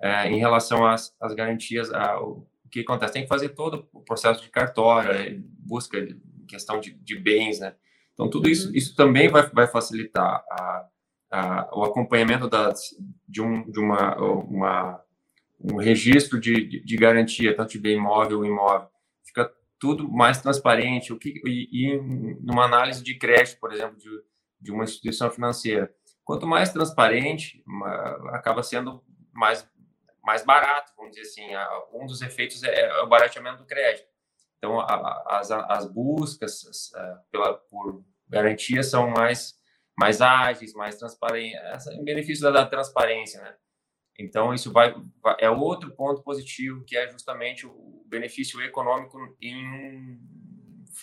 é, 0.00 0.30
em 0.30 0.38
relação 0.38 0.86
às, 0.86 1.14
às 1.20 1.34
garantias, 1.34 1.90
o 2.22 2.46
que 2.70 2.80
acontece? 2.80 3.12
Tem 3.12 3.22
que 3.24 3.28
fazer 3.28 3.50
todo 3.50 3.86
o 3.92 4.00
processo 4.00 4.42
de 4.42 4.48
cartório, 4.48 5.10
é, 5.10 5.36
busca, 5.58 6.08
questão 6.48 6.80
de, 6.80 6.94
de 6.94 7.18
bens, 7.18 7.60
né? 7.60 7.74
Então, 8.14 8.30
tudo 8.30 8.48
isso, 8.48 8.68
uhum. 8.68 8.74
isso 8.74 8.96
também 8.96 9.28
vai, 9.28 9.46
vai 9.50 9.66
facilitar 9.66 10.42
a, 10.50 10.86
a, 11.30 11.78
o 11.78 11.84
acompanhamento 11.84 12.48
das, 12.48 12.96
de, 13.28 13.42
um, 13.42 13.70
de 13.70 13.78
uma, 13.78 14.16
uma, 14.16 15.00
um 15.62 15.76
registro 15.76 16.40
de, 16.40 16.82
de 16.82 16.96
garantia, 16.96 17.54
tanto 17.54 17.72
de 17.72 17.78
bem 17.78 17.98
imóvel 17.98 18.38
ou 18.38 18.46
imóvel 18.46 18.95
tudo 19.78 20.10
mais 20.10 20.40
transparente, 20.40 21.12
o 21.12 21.18
que 21.18 21.40
e, 21.44 21.68
e 21.72 22.00
numa 22.40 22.64
análise 22.64 23.02
de 23.02 23.16
crédito, 23.18 23.58
por 23.58 23.72
exemplo, 23.72 23.96
de, 23.96 24.10
de 24.60 24.72
uma 24.72 24.84
instituição 24.84 25.30
financeira, 25.30 25.92
quanto 26.24 26.46
mais 26.46 26.72
transparente, 26.72 27.62
acaba 28.32 28.62
sendo 28.62 29.02
mais 29.32 29.68
mais 30.22 30.44
barato, 30.44 30.92
vamos 30.96 31.14
dizer 31.14 31.22
assim. 31.22 31.48
Um 31.92 32.04
dos 32.04 32.20
efeitos 32.20 32.62
é, 32.64 32.80
é 32.80 33.02
o 33.02 33.06
barateamento 33.06 33.58
do 33.58 33.66
crédito. 33.66 34.08
Então, 34.58 34.80
a, 34.80 35.38
as, 35.38 35.50
as 35.52 35.86
buscas 35.86 36.66
as, 36.66 36.90
pela, 37.30 37.54
por 37.54 38.04
garantia 38.28 38.82
são 38.82 39.08
mais 39.08 39.54
mais 39.98 40.20
ágeis, 40.20 40.74
mais 40.74 40.96
transparentes, 40.96 41.86
em 41.86 42.04
benefício 42.04 42.42
da, 42.42 42.50
da 42.50 42.66
transparência, 42.66 43.40
né? 43.40 43.54
Então, 44.18 44.54
isso 44.54 44.72
vai, 44.72 44.94
vai, 45.22 45.36
é 45.40 45.50
outro 45.50 45.94
ponto 45.94 46.22
positivo, 46.22 46.84
que 46.84 46.96
é 46.96 47.08
justamente 47.08 47.66
o 47.66 48.04
benefício 48.06 48.60
econômico 48.62 49.18
em 49.40 50.18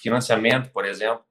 financiamento, 0.02 0.72
por 0.72 0.86
exemplo, 0.86 1.24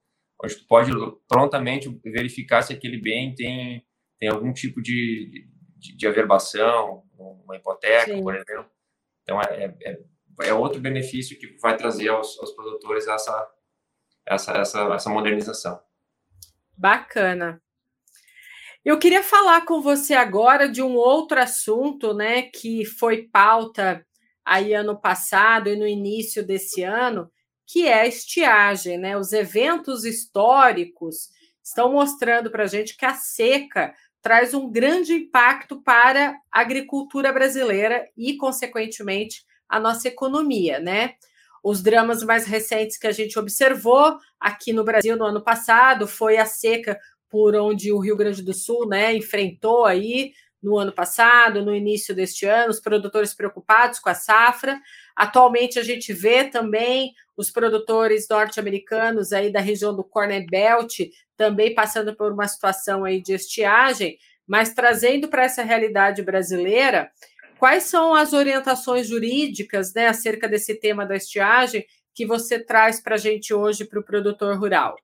onde 0.42 0.56
tu 0.56 0.66
pode 0.66 0.92
prontamente 1.28 1.88
verificar 2.04 2.62
se 2.62 2.72
aquele 2.72 3.00
bem 3.00 3.34
tem, 3.34 3.84
tem 4.18 4.28
algum 4.28 4.52
tipo 4.52 4.80
de, 4.80 5.48
de, 5.76 5.96
de 5.96 6.06
averbação, 6.06 7.04
uma 7.18 7.56
hipoteca, 7.56 8.14
Sim. 8.14 8.22
por 8.22 8.34
exemplo. 8.34 8.70
Então, 9.22 9.40
é, 9.40 9.74
é, 9.82 10.00
é, 10.42 10.54
outro 10.54 10.80
benefício 10.80 11.38
que 11.38 11.56
vai 11.60 11.76
trazer 11.76 12.08
aos, 12.08 12.38
aos 12.38 12.52
produtores 12.52 13.06
essa, 13.06 13.50
essa, 14.26 14.52
essa, 14.52 14.94
essa 14.94 15.10
modernização. 15.10 15.80
Bacana. 16.76 17.62
Eu 18.84 18.98
queria 18.98 19.22
falar 19.22 19.64
com 19.64 19.80
você 19.80 20.12
agora 20.12 20.68
de 20.68 20.82
um 20.82 20.96
outro 20.96 21.40
assunto, 21.40 22.12
né, 22.12 22.42
que 22.42 22.84
foi 22.84 23.28
pauta 23.28 24.04
aí 24.44 24.74
ano 24.74 25.00
passado 25.00 25.68
e 25.68 25.76
no 25.76 25.86
início 25.86 26.44
desse 26.44 26.82
ano, 26.82 27.30
que 27.64 27.86
é 27.86 28.00
a 28.00 28.06
estiagem, 28.08 28.98
né? 28.98 29.16
Os 29.16 29.32
eventos 29.32 30.04
históricos 30.04 31.28
estão 31.62 31.92
mostrando 31.92 32.50
para 32.50 32.64
a 32.64 32.66
gente 32.66 32.96
que 32.96 33.06
a 33.06 33.14
seca 33.14 33.94
traz 34.20 34.52
um 34.52 34.68
grande 34.68 35.14
impacto 35.14 35.80
para 35.80 36.36
a 36.50 36.60
agricultura 36.60 37.32
brasileira 37.32 38.08
e, 38.16 38.36
consequentemente, 38.36 39.44
a 39.68 39.78
nossa 39.78 40.08
economia, 40.08 40.80
né? 40.80 41.14
Os 41.62 41.80
dramas 41.80 42.24
mais 42.24 42.44
recentes 42.46 42.98
que 42.98 43.06
a 43.06 43.12
gente 43.12 43.38
observou 43.38 44.18
aqui 44.40 44.72
no 44.72 44.82
Brasil 44.82 45.16
no 45.16 45.24
ano 45.24 45.42
passado 45.42 46.08
foi 46.08 46.36
a 46.36 46.44
seca 46.44 46.98
por 47.32 47.56
onde 47.56 47.90
o 47.90 47.98
Rio 47.98 48.14
Grande 48.14 48.42
do 48.42 48.52
Sul 48.52 48.86
né, 48.86 49.16
enfrentou 49.16 49.86
aí 49.86 50.34
no 50.62 50.76
ano 50.76 50.92
passado, 50.92 51.64
no 51.64 51.74
início 51.74 52.14
deste 52.14 52.44
ano, 52.44 52.70
os 52.70 52.78
produtores 52.78 53.32
preocupados 53.32 53.98
com 53.98 54.10
a 54.10 54.14
safra. 54.14 54.78
Atualmente 55.16 55.78
a 55.78 55.82
gente 55.82 56.12
vê 56.12 56.44
também 56.44 57.14
os 57.34 57.50
produtores 57.50 58.28
norte-americanos 58.28 59.32
aí 59.32 59.50
da 59.50 59.60
região 59.60 59.96
do 59.96 60.04
Corn 60.04 60.44
Belt 60.46 60.98
também 61.34 61.74
passando 61.74 62.14
por 62.14 62.32
uma 62.32 62.46
situação 62.46 63.02
aí 63.02 63.22
de 63.22 63.32
estiagem, 63.32 64.18
mas 64.46 64.74
trazendo 64.74 65.26
para 65.26 65.44
essa 65.44 65.62
realidade 65.62 66.22
brasileira, 66.22 67.10
quais 67.58 67.84
são 67.84 68.14
as 68.14 68.34
orientações 68.34 69.08
jurídicas 69.08 69.94
né, 69.94 70.08
acerca 70.08 70.46
desse 70.46 70.78
tema 70.78 71.06
da 71.06 71.16
estiagem 71.16 71.86
que 72.14 72.26
você 72.26 72.62
traz 72.62 73.00
para 73.00 73.14
a 73.14 73.18
gente 73.18 73.54
hoje 73.54 73.86
para 73.86 73.98
o 73.98 74.04
produtor 74.04 74.58
rural? 74.58 74.94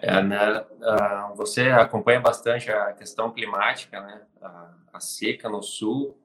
É, 0.00 0.22
né, 0.22 0.60
uh, 0.60 1.34
você 1.34 1.68
acompanha 1.70 2.20
bastante 2.20 2.70
a 2.70 2.92
questão 2.92 3.32
climática, 3.32 4.00
né? 4.00 4.22
A, 4.40 4.74
a, 4.92 5.00
seca 5.00 5.48
no 5.48 5.62
sul, 5.62 6.16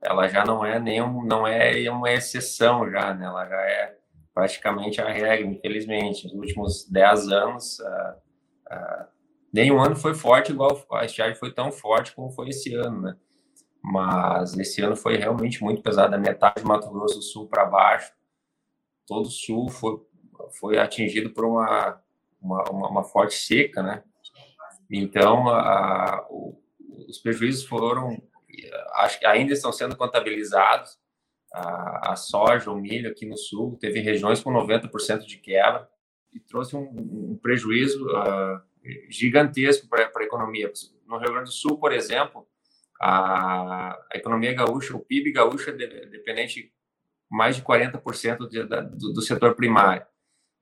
ela 0.00 0.26
já 0.28 0.44
não 0.44 0.64
é 0.64 0.78
nenhum, 0.78 1.24
não 1.24 1.46
é 1.46 1.88
uma 1.90 2.12
exceção 2.12 2.90
já, 2.90 3.14
né? 3.14 3.26
Ela 3.26 3.46
já 3.46 3.60
é 3.60 3.96
praticamente 4.34 5.00
a 5.00 5.08
regra, 5.08 5.46
infelizmente. 5.46 6.24
Nos 6.24 6.34
últimos 6.34 6.88
10 6.90 7.28
anos, 7.28 7.78
uh, 7.78 8.74
uh, 8.74 9.06
nenhum 9.52 9.80
ano 9.80 9.94
foi 9.96 10.14
forte 10.14 10.52
igual 10.52 10.84
a 10.92 11.04
estiagem 11.04 11.36
foi 11.36 11.52
tão 11.52 11.70
forte 11.70 12.14
como 12.14 12.30
foi 12.30 12.48
esse 12.48 12.74
ano, 12.74 13.02
né? 13.02 13.16
Mas 13.82 14.56
esse 14.58 14.82
ano 14.82 14.96
foi 14.96 15.16
realmente 15.16 15.62
muito 15.62 15.80
pesado, 15.80 16.14
a 16.14 16.18
metade 16.18 16.60
do 16.60 16.66
Mato 16.66 16.90
Grosso 16.90 17.16
do 17.16 17.22
Sul 17.22 17.46
para 17.46 17.64
baixo, 17.64 18.12
todo 19.06 19.26
o 19.26 19.30
sul 19.30 19.68
foi, 19.68 20.00
foi 20.58 20.78
atingido 20.78 21.30
por 21.30 21.44
uma 21.44 22.02
uma, 22.46 22.62
uma, 22.70 22.88
uma 22.88 23.04
forte 23.04 23.34
seca, 23.34 23.82
né? 23.82 24.02
Então, 24.90 25.48
a, 25.48 25.60
a, 25.60 26.26
os 27.08 27.18
prejuízos 27.18 27.64
foram, 27.64 28.20
acho 28.94 29.18
que 29.18 29.26
ainda 29.26 29.52
estão 29.52 29.72
sendo 29.72 29.96
contabilizados. 29.96 30.96
A, 31.52 32.12
a, 32.12 32.16
soja, 32.16 32.70
o 32.70 32.76
milho 32.76 33.10
aqui 33.10 33.24
no 33.26 33.36
sul, 33.36 33.78
teve 33.80 34.00
regiões 34.00 34.40
com 34.40 34.50
90% 34.52 35.20
de 35.20 35.38
quebra. 35.38 35.88
e 36.32 36.40
trouxe 36.40 36.76
um, 36.76 37.32
um 37.32 37.38
prejuízo 37.40 38.06
uh, 38.08 38.60
gigantesco 39.08 39.88
para 39.88 40.10
a 40.14 40.22
economia. 40.22 40.70
No 41.06 41.18
Rio 41.18 41.32
Grande 41.32 41.50
do 41.50 41.52
Sul, 41.52 41.78
por 41.78 41.92
exemplo, 41.92 42.46
a, 43.00 43.92
a 44.12 44.16
economia 44.16 44.52
gaúcha, 44.54 44.96
o 44.96 45.00
PIB 45.00 45.32
gaúcho 45.32 45.70
é 45.70 45.72
dependente 45.72 46.72
mais 47.30 47.56
de 47.56 47.62
40% 47.62 48.48
de, 48.48 48.64
da, 48.64 48.80
do, 48.80 49.12
do, 49.12 49.22
setor 49.22 49.54
primário. 49.54 50.06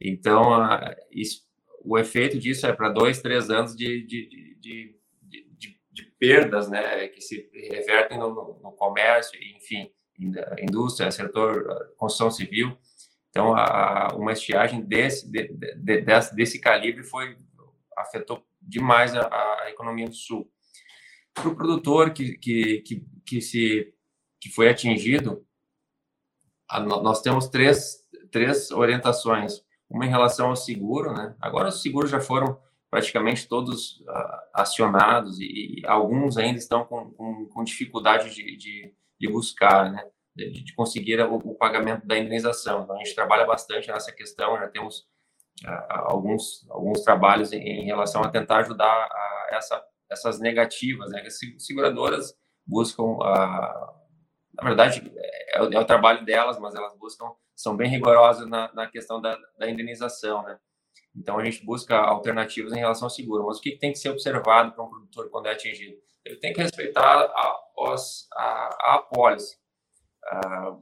Então, 0.00 0.52
uh, 0.52 0.94
isso, 1.10 1.42
o 1.84 1.98
efeito 1.98 2.38
disso 2.38 2.66
é 2.66 2.72
para 2.72 2.88
dois, 2.88 3.20
três 3.20 3.50
anos 3.50 3.76
de, 3.76 4.04
de, 4.06 4.28
de, 4.28 4.56
de, 4.60 4.94
perdas, 6.18 6.70
né, 6.70 7.08
que 7.08 7.20
se 7.20 7.50
revertem 7.52 8.18
no, 8.18 8.58
no 8.62 8.72
comércio, 8.72 9.38
enfim, 9.56 9.92
indústria, 10.58 11.10
setor, 11.10 11.92
construção 11.96 12.30
civil. 12.30 12.76
Então, 13.28 13.54
a, 13.54 14.08
uma 14.14 14.32
estiagem 14.32 14.80
desse, 14.80 15.30
de, 15.30 15.48
de, 15.48 16.00
desse, 16.00 16.34
desse 16.34 16.60
calibre 16.60 17.02
foi 17.02 17.36
afetou 17.96 18.44
demais 18.60 19.14
a, 19.14 19.26
a 19.62 19.70
economia 19.70 20.08
do 20.08 20.14
Sul. 20.14 20.50
Para 21.34 21.48
o 21.48 21.56
produtor 21.56 22.12
que, 22.12 22.38
que, 22.38 22.80
que, 22.82 23.04
que, 23.26 23.40
se, 23.40 23.92
que 24.40 24.48
foi 24.48 24.68
atingido, 24.68 25.44
a, 26.68 26.80
nós 26.80 27.20
temos 27.22 27.48
três, 27.48 27.98
três 28.30 28.70
orientações. 28.70 29.63
Uma 29.88 30.06
em 30.06 30.10
relação 30.10 30.48
ao 30.48 30.56
seguro, 30.56 31.12
né? 31.12 31.34
Agora 31.40 31.68
os 31.68 31.82
seguros 31.82 32.10
já 32.10 32.20
foram 32.20 32.58
praticamente 32.90 33.48
todos 33.48 34.00
uh, 34.02 34.38
acionados 34.54 35.40
e, 35.40 35.80
e, 35.80 35.86
alguns 35.86 36.36
ainda 36.36 36.58
estão 36.58 36.84
com, 36.84 37.10
com, 37.10 37.46
com 37.46 37.64
dificuldade 37.64 38.32
de, 38.32 38.56
de, 38.56 38.94
de 39.18 39.28
buscar, 39.28 39.90
né? 39.90 40.04
de, 40.34 40.50
de 40.62 40.74
conseguir 40.74 41.20
o, 41.20 41.36
o, 41.36 41.54
pagamento 41.54 42.06
da 42.06 42.18
indenização. 42.18 42.82
Então, 42.82 42.96
a 42.96 42.98
gente 42.98 43.14
trabalha 43.14 43.44
bastante 43.44 43.88
nessa 43.88 44.12
questão, 44.12 44.58
já 44.58 44.68
temos 44.68 45.00
uh, 45.64 45.86
alguns, 45.88 46.64
alguns 46.70 47.02
trabalhos 47.02 47.52
em, 47.52 47.58
em, 47.58 47.84
relação 47.84 48.22
a 48.22 48.30
tentar 48.30 48.58
ajudar 48.58 48.86
a 48.86 49.48
essa, 49.52 49.82
essas 50.10 50.40
negativas, 50.40 51.10
né? 51.10 51.22
As 51.22 51.38
seguradoras 51.58 52.34
buscam, 52.66 53.02
uh, 53.02 53.94
na 54.56 54.64
verdade, 54.64 55.12
é, 55.16 55.58
é, 55.58 55.78
o 55.78 55.84
trabalho 55.84 56.24
delas, 56.24 56.58
mas 56.58 56.74
elas 56.74 56.96
buscam, 56.96 57.26
são 57.54 57.76
bem 57.76 57.88
rigorosas 57.88 58.48
na, 58.48 58.72
na 58.72 58.86
questão 58.88 59.20
da, 59.20 59.38
da 59.58 59.68
indenização, 59.68 60.42
né? 60.42 60.58
Então, 61.16 61.38
a 61.38 61.44
gente 61.44 61.64
busca 61.64 61.96
alternativas 61.96 62.72
em 62.72 62.78
relação 62.80 63.06
ao 63.06 63.10
seguro. 63.10 63.46
Mas 63.46 63.58
o 63.58 63.60
que 63.60 63.78
tem 63.78 63.92
que 63.92 63.98
ser 63.98 64.10
observado 64.10 64.72
para 64.72 64.82
um 64.82 64.90
produtor 64.90 65.30
quando 65.30 65.46
é 65.46 65.52
atingido? 65.52 65.96
Ele 66.24 66.36
tem 66.36 66.52
que 66.52 66.60
respeitar 66.60 67.02
a, 67.02 67.56
a, 68.36 68.76
a 68.80 68.94
apólice 68.96 69.56
a, 70.24 70.76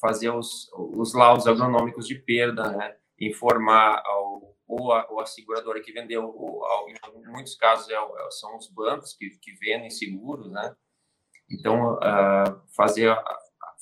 fazer 0.00 0.30
os, 0.30 0.70
os 0.74 1.12
laudos 1.14 1.46
agronômicos 1.46 2.06
de 2.06 2.14
perda, 2.14 2.70
né? 2.70 2.96
informar 3.18 4.00
ao, 4.04 4.56
ou, 4.66 4.92
a, 4.92 5.06
ou 5.10 5.20
a 5.20 5.26
seguradora 5.26 5.82
que 5.82 5.92
vendeu, 5.92 6.24
ou, 6.24 6.64
ao, 6.64 6.88
em 6.88 6.94
muitos 7.26 7.56
casos 7.56 7.88
é, 7.90 7.96
são 8.30 8.56
os 8.56 8.68
bancos 8.68 9.14
que, 9.14 9.30
que 9.42 9.52
vendem 9.54 9.90
seguros, 9.90 10.50
né? 10.50 10.74
Então, 11.50 11.94
uh, 11.94 12.60
fazer, 12.76 13.14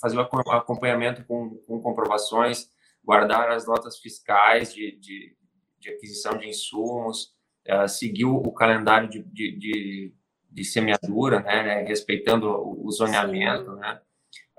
fazer 0.00 0.16
o 0.16 0.20
acompanhamento 0.20 1.24
com, 1.24 1.56
com 1.66 1.80
comprovações, 1.80 2.70
guardar 3.04 3.50
as 3.50 3.66
notas 3.66 3.98
fiscais 3.98 4.74
de, 4.74 4.98
de, 4.98 5.36
de 5.78 5.90
aquisição 5.90 6.38
de 6.38 6.48
insumos, 6.48 7.34
uh, 7.68 7.88
seguir 7.88 8.24
o, 8.24 8.52
calendário 8.52 9.08
de, 9.08 9.22
de, 9.22 10.14
de, 10.50 10.64
semeadura, 10.64 11.40
né? 11.40 11.82
Respeitando 11.82 12.48
o 12.48 12.90
zoneamento, 12.90 13.72
né? 13.76 14.00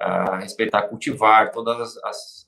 uh, 0.01 0.35
respeitar 0.39 0.83
cultivar, 0.83 1.51
todas 1.51 1.97
as, 1.97 2.45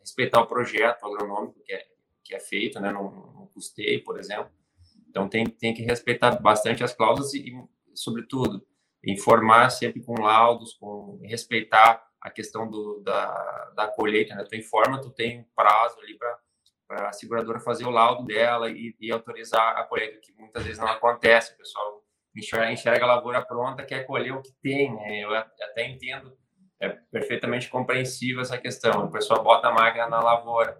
respeitar 0.00 0.40
o 0.40 0.46
projeto 0.46 1.04
agronômico 1.04 1.60
que 1.64 1.72
é, 1.72 1.82
que 2.22 2.34
é 2.34 2.40
feito, 2.40 2.80
né, 2.80 2.92
no, 2.92 3.02
no 3.02 3.50
custeio, 3.52 4.02
por 4.04 4.18
exemplo. 4.18 4.50
Então 5.08 5.28
tem, 5.28 5.44
tem 5.46 5.74
que 5.74 5.82
respeitar 5.82 6.40
bastante 6.40 6.84
as 6.84 6.92
cláusulas 6.92 7.34
e, 7.34 7.48
e 7.48 7.54
sobretudo, 7.94 8.64
informar 9.04 9.70
sempre 9.70 10.02
com 10.02 10.20
laudos, 10.20 10.74
com 10.74 11.20
respeitar 11.22 12.04
a 12.20 12.30
questão 12.30 12.68
do, 12.68 13.00
da, 13.04 13.72
da 13.76 13.88
colheita, 13.88 14.34
né? 14.34 14.44
Tu 14.48 14.56
informa, 14.56 15.00
tu 15.00 15.10
tem 15.10 15.46
prazo 15.54 15.98
ali 16.00 16.18
para 16.18 17.08
a 17.08 17.12
seguradora 17.12 17.60
fazer 17.60 17.84
o 17.84 17.90
laudo 17.90 18.24
dela 18.24 18.70
e, 18.70 18.96
e, 19.00 19.12
autorizar 19.12 19.76
a 19.76 19.84
colheita, 19.84 20.20
que 20.20 20.32
muitas 20.32 20.62
vezes 20.62 20.78
não 20.78 20.88
acontece. 20.88 21.54
O 21.54 21.56
pessoal 21.58 22.02
enxerga, 22.36 22.72
enxerga 22.72 23.04
a 23.04 23.14
lavoura 23.14 23.44
pronta, 23.44 23.84
quer 23.84 24.04
colher 24.04 24.32
o 24.32 24.42
que 24.42 24.52
tem. 24.62 24.94
Né? 24.94 25.20
Eu 25.20 25.34
até 25.34 25.88
entendo 25.88 26.36
é 26.80 26.90
perfeitamente 27.10 27.68
compreensível 27.68 28.42
essa 28.42 28.58
questão. 28.58 29.06
O 29.06 29.10
pessoal 29.10 29.42
bota 29.42 29.68
a 29.68 29.72
máquina 29.72 30.08
na 30.08 30.20
lavoura 30.20 30.78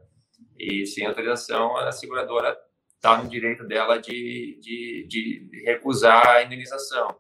e 0.59 0.87
sem 0.87 1.07
autorização 1.07 1.77
a 1.77 1.91
seguradora 1.93 2.57
está 2.95 3.17
no 3.23 3.29
direito 3.29 3.67
dela 3.67 3.99
de, 3.99 4.59
de, 4.61 5.07
de, 5.09 5.63
recusar 5.65 6.27
a 6.27 6.43
indenização. 6.43 7.17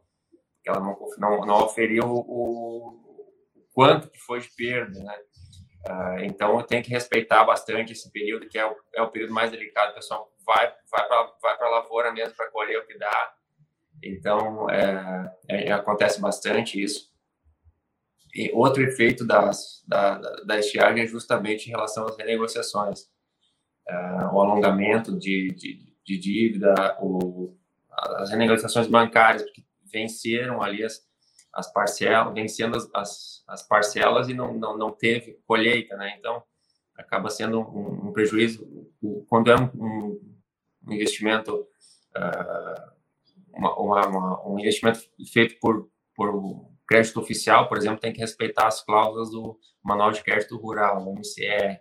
Ela 0.66 0.80
não, 0.80 0.98
não, 1.18 1.46
não 1.46 1.64
oferiu 1.64 2.04
o, 2.04 2.18
o, 2.18 3.66
quanto 3.72 4.10
que 4.10 4.18
foi 4.18 4.40
de 4.40 4.48
perda, 4.48 4.98
né? 4.98 5.18
Uh, 5.88 6.24
então, 6.24 6.60
tem 6.64 6.82
que 6.82 6.90
respeitar 6.90 7.44
bastante 7.44 7.92
esse 7.92 8.10
período, 8.10 8.48
que 8.48 8.58
é 8.58 8.66
o, 8.66 8.74
é 8.94 9.02
o 9.02 9.10
período 9.10 9.32
mais 9.32 9.52
delicado. 9.52 9.92
O 9.92 9.94
pessoal 9.94 10.32
vai, 10.44 10.72
vai 10.90 11.06
para 11.06 11.32
vai 11.40 11.56
a 11.60 11.68
lavoura 11.68 12.12
mesmo 12.12 12.34
para 12.34 12.50
colher 12.50 12.80
o 12.80 12.86
que 12.86 12.98
dá. 12.98 13.34
Então, 14.02 14.68
é, 14.68 15.32
é, 15.48 15.72
acontece 15.72 16.20
bastante 16.20 16.82
isso. 16.82 17.14
E 18.34 18.50
outro 18.52 18.82
efeito 18.82 19.24
das, 19.24 19.84
da, 19.86 20.18
da 20.18 20.58
estiagem 20.58 21.04
é 21.04 21.06
justamente 21.06 21.66
em 21.66 21.70
relação 21.70 22.06
às 22.06 22.16
renegociações. 22.16 23.02
Uh, 23.88 24.34
o 24.34 24.40
alongamento 24.40 25.16
de, 25.16 25.54
de, 25.54 25.94
de 26.04 26.18
dívida, 26.18 26.98
o, 27.00 27.56
as 28.18 28.30
renegociações 28.30 28.88
bancárias, 28.88 29.44
que 29.50 29.65
venceram 29.96 30.62
ali 30.62 30.84
as, 30.84 31.00
as 31.54 31.72
parcelas, 31.72 32.34
vencendo 32.34 32.76
as, 32.76 32.88
as, 32.94 33.44
as, 33.48 33.62
parcelas 33.66 34.28
e 34.28 34.34
não, 34.34 34.52
não, 34.52 34.76
não 34.76 34.90
teve 34.92 35.40
colheita, 35.46 35.96
né? 35.96 36.14
Então, 36.18 36.42
acaba 36.98 37.30
sendo 37.30 37.60
um, 37.60 38.08
um 38.08 38.12
prejuízo. 38.12 38.66
Quando 39.28 39.50
é 39.50 39.56
um, 39.56 40.20
um 40.86 40.92
investimento, 40.92 41.66
uh, 42.16 42.92
uma, 43.54 43.74
uma, 43.78 44.48
um 44.48 44.58
investimento 44.58 45.00
feito 45.32 45.58
por, 45.58 45.88
por 46.14 46.70
crédito 46.86 47.18
oficial, 47.18 47.68
por 47.68 47.78
exemplo, 47.78 48.00
tem 48.00 48.12
que 48.12 48.20
respeitar 48.20 48.66
as 48.66 48.84
cláusulas 48.84 49.30
do 49.30 49.58
Manual 49.82 50.12
de 50.12 50.22
Crédito 50.22 50.58
Rural, 50.58 51.02
o 51.02 51.14
MCR. 51.14 51.78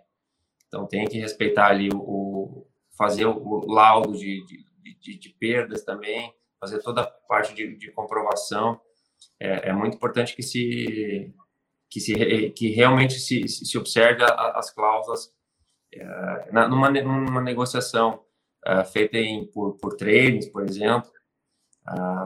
Então, 0.68 0.86
tem 0.86 1.06
que 1.06 1.18
respeitar 1.18 1.68
ali 1.68 1.90
o, 1.92 1.98
o 1.98 2.66
fazer 2.96 3.26
o 3.26 3.66
laudo 3.66 4.16
de, 4.16 4.42
de, 4.46 4.94
de, 5.00 5.18
de, 5.18 5.28
perdas 5.38 5.84
também, 5.84 6.32
fazer 6.60 6.82
toda 6.82 7.02
a 7.02 7.06
parte 7.06 7.54
de, 7.54 7.76
de 7.76 7.90
comprovação. 7.92 8.80
É, 9.40 9.70
é, 9.70 9.72
muito 9.72 9.96
importante 9.96 10.34
que 10.34 10.42
se 10.42 11.34
que 11.88 12.00
se 12.00 12.50
que 12.50 12.70
realmente 12.70 13.14
se, 13.14 13.46
se 13.48 13.78
observe 13.78 14.24
as 14.24 14.70
cláusulas 14.70 15.32
é, 15.92 16.52
numa, 16.52 16.90
numa 16.90 17.40
negociação 17.40 18.24
é, 18.64 18.84
feita 18.84 19.16
em, 19.16 19.46
por, 19.46 19.78
por 19.78 19.94
trades, 19.96 20.48
por 20.48 20.64
exemplo, 20.64 21.10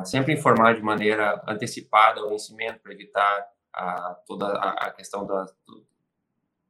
sempre 0.04 0.32
informar 0.32 0.74
de 0.74 0.82
maneira 0.82 1.42
antecipada 1.46 2.24
o 2.24 2.30
vencimento 2.30 2.80
para 2.80 2.92
evitar 2.92 3.48
uh, 3.76 4.16
toda 4.26 4.46
a, 4.46 4.86
a 4.86 4.90
questão 4.90 5.26
das, 5.26 5.54
do, 5.66 5.86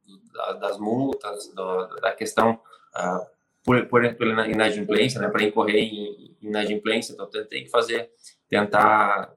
do, 0.03 0.59
das 0.59 0.77
multas, 0.77 1.47
do, 1.55 1.87
da 2.01 2.11
questão 2.11 2.61
por, 3.63 3.85
por, 3.87 4.15
por 4.15 4.27
inadimplência, 4.27 5.19
né, 5.19 5.29
para 5.29 5.43
incorrer 5.43 5.77
em 5.77 6.37
inadimplência. 6.41 7.13
Então, 7.13 7.29
tem 7.49 7.63
que 7.63 7.69
fazer, 7.69 8.09
tentar 8.49 9.33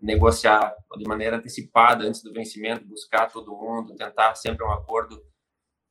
negociar 0.00 0.74
de 0.96 1.04
maneira 1.04 1.36
antecipada 1.36 2.04
antes 2.04 2.22
do 2.22 2.32
vencimento, 2.32 2.86
buscar 2.86 3.30
todo 3.30 3.54
mundo, 3.54 3.94
tentar 3.94 4.34
sempre 4.34 4.64
um 4.64 4.70
acordo, 4.70 5.22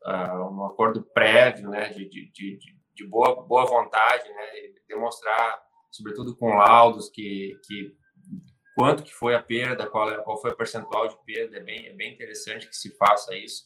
um 0.05 0.65
acordo 0.65 1.03
prévio, 1.13 1.69
né, 1.69 1.89
de, 1.89 2.09
de, 2.09 2.31
de, 2.31 2.59
de 2.95 3.07
boa, 3.07 3.43
boa 3.43 3.65
vontade, 3.65 4.27
né, 4.27 4.45
demonstrar 4.87 5.61
sobretudo 5.91 6.35
com 6.35 6.55
laudos 6.55 7.09
que, 7.09 7.59
que 7.65 7.95
quanto 8.75 9.03
que 9.03 9.13
foi 9.13 9.35
a 9.35 9.41
perda, 9.41 9.87
qual, 9.87 10.09
é, 10.09 10.17
qual 10.19 10.39
foi 10.39 10.51
o 10.51 10.55
percentual 10.55 11.07
de 11.07 11.17
perda, 11.25 11.57
é 11.57 11.59
bem, 11.59 11.87
é 11.87 11.93
bem 11.93 12.13
interessante 12.13 12.67
que 12.67 12.75
se 12.75 12.95
faça 12.95 13.35
isso. 13.35 13.65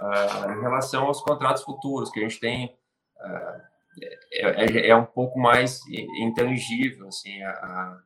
Uh, 0.00 0.50
em 0.52 0.60
relação 0.60 1.06
aos 1.06 1.22
contratos 1.22 1.62
futuros, 1.62 2.10
que 2.10 2.18
a 2.18 2.22
gente 2.22 2.40
tem, 2.40 2.66
uh, 2.66 2.76
é, 3.22 4.64
é, 4.64 4.88
é, 4.88 4.96
um 4.96 5.04
pouco 5.04 5.38
mais 5.38 5.80
intangível, 6.18 7.08
assim, 7.08 7.42
a, 7.42 7.98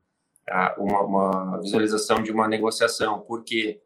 a 0.49 0.75
uma, 0.79 1.03
uma, 1.03 1.61
visualização 1.61 2.23
de 2.23 2.31
uma 2.31 2.47
negociação, 2.47 3.21
porque 3.21 3.81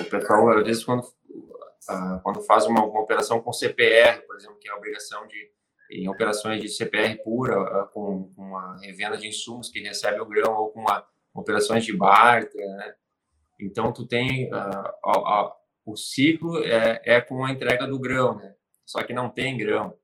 o 0.00 0.04
pessoal, 0.04 0.50
às 0.50 0.64
vezes, 0.64 0.84
quando, 0.84 1.00
uh, 1.02 2.20
quando 2.22 2.42
faz 2.42 2.66
uma, 2.66 2.84
uma 2.84 3.00
operação 3.00 3.40
com 3.40 3.52
CPR, 3.52 4.22
por 4.26 4.36
exemplo, 4.36 4.58
que 4.58 4.68
é 4.68 4.72
a 4.72 4.76
obrigação 4.76 5.26
de 5.26 5.56
em 5.88 6.08
operações 6.08 6.60
de 6.60 6.68
CPR 6.68 7.16
pura, 7.22 7.54
ah, 7.54 7.88
com, 7.92 8.32
com 8.34 8.56
a 8.56 8.76
revenda 8.78 9.16
de 9.16 9.28
insumos 9.28 9.68
que 9.68 9.78
recebe 9.78 10.20
o 10.20 10.26
grão, 10.26 10.52
ou 10.56 10.70
com 10.72 10.80
uma, 10.80 11.06
operações 11.32 11.84
de 11.84 11.96
barter, 11.96 12.66
né? 12.76 12.94
Então, 13.60 13.92
tu 13.92 14.06
tem 14.06 14.52
a, 14.52 14.94
a, 15.04 15.56
o 15.84 15.96
ciclo 15.96 16.62
é, 16.62 17.00
é, 17.04 17.20
com 17.20 17.44
a 17.44 17.50
entrega 17.50 17.86
do 17.86 17.98
grão, 17.98 18.36
né? 18.36 18.54
só 18.84 19.02
que 19.02 19.12
não 19.12 19.30
tem 19.30 19.56
grão. 19.56 19.96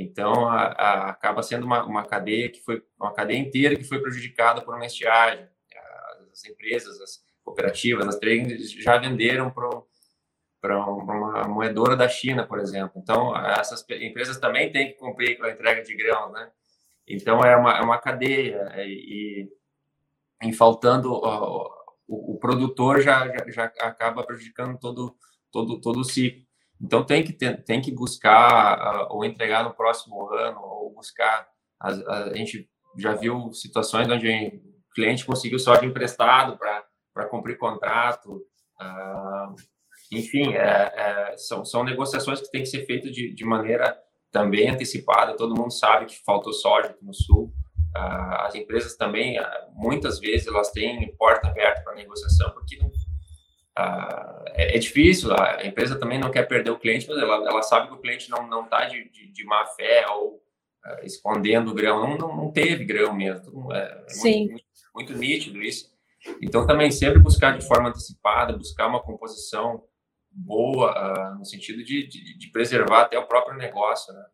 Então, 0.00 0.48
a, 0.48 0.62
a, 0.66 1.10
acaba 1.10 1.42
sendo 1.42 1.66
uma, 1.66 1.84
uma 1.84 2.04
cadeia 2.04 2.48
que 2.48 2.60
foi 2.60 2.80
uma 2.98 3.12
cadeia 3.12 3.38
inteira 3.38 3.74
que 3.74 3.82
foi 3.82 4.00
prejudicada 4.00 4.62
por 4.62 4.74
uma 4.74 4.86
estiagem. 4.86 5.48
As 6.32 6.44
empresas, 6.44 7.00
as 7.00 7.18
cooperativas, 7.42 8.06
as 8.06 8.16
tradings 8.16 8.70
já 8.72 8.96
venderam 8.96 9.50
para 9.50 10.78
uma 10.86 11.48
moedora 11.48 11.96
da 11.96 12.08
China, 12.08 12.46
por 12.46 12.60
exemplo. 12.60 12.92
Então, 12.96 13.36
essas 13.36 13.84
empresas 13.90 14.38
também 14.38 14.70
têm 14.70 14.92
que 14.92 14.98
cumprir 14.98 15.36
com 15.36 15.44
a 15.44 15.50
entrega 15.50 15.82
de 15.82 15.96
grãos, 15.96 16.32
né? 16.32 16.48
Então, 17.08 17.42
é 17.42 17.56
uma, 17.56 17.78
é 17.78 17.80
uma 17.80 17.98
cadeia 17.98 18.72
e, 18.76 19.48
em 20.40 20.52
faltando 20.52 21.12
o, 21.12 22.34
o 22.34 22.38
produtor 22.38 23.00
já, 23.00 23.26
já, 23.26 23.50
já, 23.50 23.64
acaba 23.80 24.24
prejudicando 24.24 24.78
todo, 24.78 25.16
todo, 25.50 25.80
todo 25.80 26.00
o 26.00 26.04
ciclo. 26.04 26.46
Então, 26.80 27.04
tem 27.04 27.24
que, 27.24 27.32
ter, 27.32 27.64
tem 27.64 27.80
que 27.80 27.90
buscar 27.90 29.06
uh, 29.06 29.14
ou 29.14 29.24
entregar 29.24 29.64
no 29.64 29.74
próximo 29.74 30.32
ano, 30.32 30.60
ou 30.62 30.94
buscar. 30.94 31.48
A, 31.80 31.88
a, 31.88 32.34
gente 32.34 32.68
já 32.96 33.14
viu 33.14 33.52
situações 33.52 34.08
onde 34.08 34.28
o 34.28 34.94
cliente 34.94 35.24
conseguiu 35.24 35.58
sorte 35.58 35.86
emprestado 35.86 36.56
para 36.56 37.26
cumprir 37.26 37.58
contrato. 37.58 38.42
Uh, 38.80 39.54
enfim, 40.12 40.54
é, 40.54 40.92
é, 40.94 41.36
são, 41.36 41.64
são 41.64 41.84
negociações 41.84 42.40
que 42.40 42.50
têm 42.50 42.62
que 42.62 42.68
ser 42.68 42.86
feitas 42.86 43.12
de, 43.12 43.34
de 43.34 43.44
maneira 43.44 43.98
também 44.30 44.70
antecipada. 44.70 45.36
Todo 45.36 45.56
mundo 45.56 45.72
sabe 45.72 46.06
que 46.06 46.22
faltou 46.24 46.52
soja 46.52 46.88
aqui 46.88 47.04
no 47.04 47.12
Sul. 47.12 47.52
Uh, 47.96 48.34
as 48.46 48.54
empresas 48.54 48.96
também, 48.96 49.36
muitas 49.72 50.20
vezes, 50.20 50.46
elas 50.46 50.70
têm 50.70 51.14
porta 51.16 51.48
aberta 51.48 51.82
para 51.82 51.94
negociação, 51.94 52.50
porque 52.52 52.76
não, 52.76 52.90
ah, 53.80 54.44
é, 54.54 54.74
é, 54.74 54.78
difícil, 54.78 55.32
a 55.32 55.64
empresa 55.64 55.96
também 55.96 56.18
não 56.18 56.32
quer 56.32 56.48
perder 56.48 56.70
o 56.70 56.78
cliente, 56.78 57.06
mas 57.06 57.16
ela, 57.16 57.36
ela 57.48 57.62
sabe 57.62 57.86
que 57.86 57.94
o 57.94 58.00
cliente 58.00 58.28
não 58.28 58.64
está 58.64 58.86
de, 58.86 59.08
de, 59.08 59.30
de, 59.30 59.44
má 59.44 59.64
fé 59.66 60.04
ou 60.08 60.34
uh, 60.34 61.04
escondendo 61.04 61.70
o 61.70 61.74
grão, 61.74 62.00
não, 62.00 62.18
não, 62.18 62.36
não, 62.36 62.50
teve 62.50 62.84
grão 62.84 63.14
mesmo, 63.14 63.72
é, 63.72 64.04
é 64.04 64.08
Sim. 64.08 64.48
Muito, 64.48 64.64
muito, 64.92 65.12
muito, 65.12 65.16
nítido 65.16 65.62
isso. 65.62 65.96
Então, 66.42 66.66
também 66.66 66.90
sempre 66.90 67.20
buscar 67.20 67.56
de 67.56 67.64
forma 67.64 67.90
antecipada, 67.90 68.58
buscar 68.58 68.88
uma 68.88 69.00
composição 69.00 69.84
boa, 70.28 70.90
uh, 70.90 71.38
no 71.38 71.44
sentido 71.44 71.84
de, 71.84 72.04
de, 72.08 72.36
de, 72.36 72.50
preservar 72.50 73.02
até 73.02 73.16
o 73.16 73.28
próprio 73.28 73.56
negócio, 73.56 74.12
né? 74.12 74.24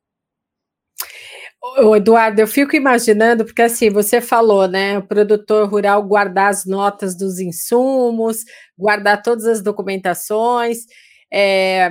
O 1.79 1.97
Eduardo, 1.97 2.41
eu 2.41 2.47
fico 2.47 2.77
imaginando, 2.77 3.45
porque 3.45 3.63
assim, 3.63 3.89
você 3.89 4.21
falou, 4.21 4.69
né? 4.69 4.99
O 4.99 5.03
produtor 5.03 5.69
rural 5.69 6.03
guardar 6.03 6.51
as 6.51 6.67
notas 6.67 7.17
dos 7.17 7.39
insumos, 7.41 8.45
guardar 8.77 9.23
todas 9.23 9.47
as 9.47 9.63
documentações. 9.63 10.85
É, 11.33 11.91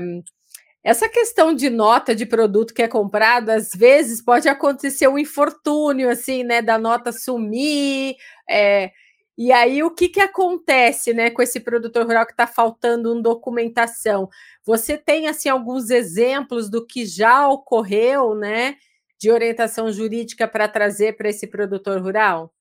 essa 0.84 1.10
questão 1.10 1.56
de 1.56 1.70
nota 1.72 2.14
de 2.14 2.26
produto 2.26 2.74
que 2.74 2.84
é 2.84 2.88
comprado, 2.88 3.50
às 3.50 3.72
vezes 3.72 4.24
pode 4.24 4.48
acontecer 4.48 5.08
um 5.08 5.18
infortúnio, 5.18 6.10
assim, 6.10 6.44
né? 6.44 6.62
Da 6.62 6.78
nota 6.78 7.12
sumir. 7.12 8.16
É, 8.50 8.92
e 9.36 9.52
aí, 9.52 9.82
o 9.82 9.90
que, 9.90 10.08
que 10.08 10.20
acontece 10.22 11.14
né, 11.14 11.32
com 11.32 11.42
esse 11.42 11.60
produtor 11.60 12.06
rural 12.06 12.26
que 12.28 12.34
está 12.34 12.46
faltando 12.46 13.12
uma 13.12 13.22
documentação? 13.22 14.30
Você 14.64 14.98
tem 14.98 15.28
assim 15.28 15.50
alguns 15.50 15.90
exemplos 15.90 16.70
do 16.70 16.86
que 16.86 17.06
já 17.06 17.48
ocorreu, 17.48 18.36
né? 18.36 18.76
De 19.24 19.32
orientação 19.32 19.90
jurídica 19.90 20.46
para 20.46 20.68
trazer 20.68 21.16
para 21.16 21.30
esse 21.30 21.48
produtor 21.48 22.02
rural? 22.02 22.54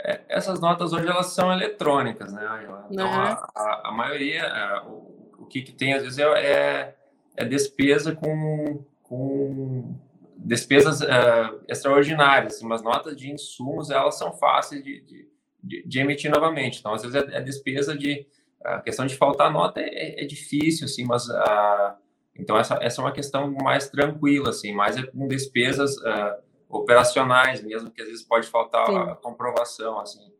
É, 0.00 0.20
essas 0.28 0.58
notas 0.58 0.92
hoje 0.92 1.06
elas 1.06 1.26
são 1.26 1.52
eletrônicas, 1.52 2.32
né? 2.32 2.42
Então, 2.90 3.06
uhum. 3.06 3.12
a, 3.12 3.48
a, 3.54 3.88
a, 3.88 3.92
maioria, 3.92 4.40
é, 4.40 4.80
o, 4.80 5.36
o 5.38 5.46
que, 5.46 5.62
que, 5.62 5.72
tem 5.72 5.94
às 5.94 6.02
vezes 6.02 6.18
é, 6.18 6.24
é, 6.24 6.96
é 7.36 7.44
despesa 7.44 8.12
com, 8.12 8.84
com 9.04 9.96
despesas 10.36 11.00
é, 11.00 11.50
extraordinárias. 11.68 12.54
Assim, 12.56 12.66
mas 12.66 12.82
notas 12.82 13.16
de 13.16 13.30
insumos 13.30 13.88
elas 13.88 14.18
são 14.18 14.32
fáceis 14.32 14.82
de, 14.82 15.00
de, 15.02 15.28
de, 15.62 15.86
de 15.86 16.00
emitir 16.00 16.28
novamente. 16.28 16.80
Então, 16.80 16.92
às 16.92 17.02
vezes 17.02 17.14
é, 17.14 17.36
é 17.36 17.40
despesa 17.40 17.96
de 17.96 18.26
a 18.64 18.80
questão 18.80 19.06
de 19.06 19.16
faltar 19.16 19.52
nota 19.52 19.80
é, 19.80 20.24
é 20.24 20.26
difícil, 20.26 20.86
assim, 20.86 21.04
mas 21.04 21.30
a 21.30 21.96
então, 22.36 22.56
essa, 22.56 22.78
essa 22.80 23.00
é 23.00 23.04
uma 23.04 23.12
questão 23.12 23.50
mais 23.62 23.88
tranquila, 23.90 24.50
assim, 24.50 24.72
mais 24.72 24.96
é 24.96 25.02
com 25.02 25.28
despesas 25.28 25.96
uh, 25.98 26.42
operacionais 26.68 27.62
mesmo, 27.62 27.90
que 27.90 28.00
às 28.00 28.08
vezes 28.08 28.24
pode 28.24 28.46
faltar 28.46 28.86
Sim. 28.86 28.96
a 28.96 29.14
comprovação, 29.14 30.00
assim. 30.00 30.32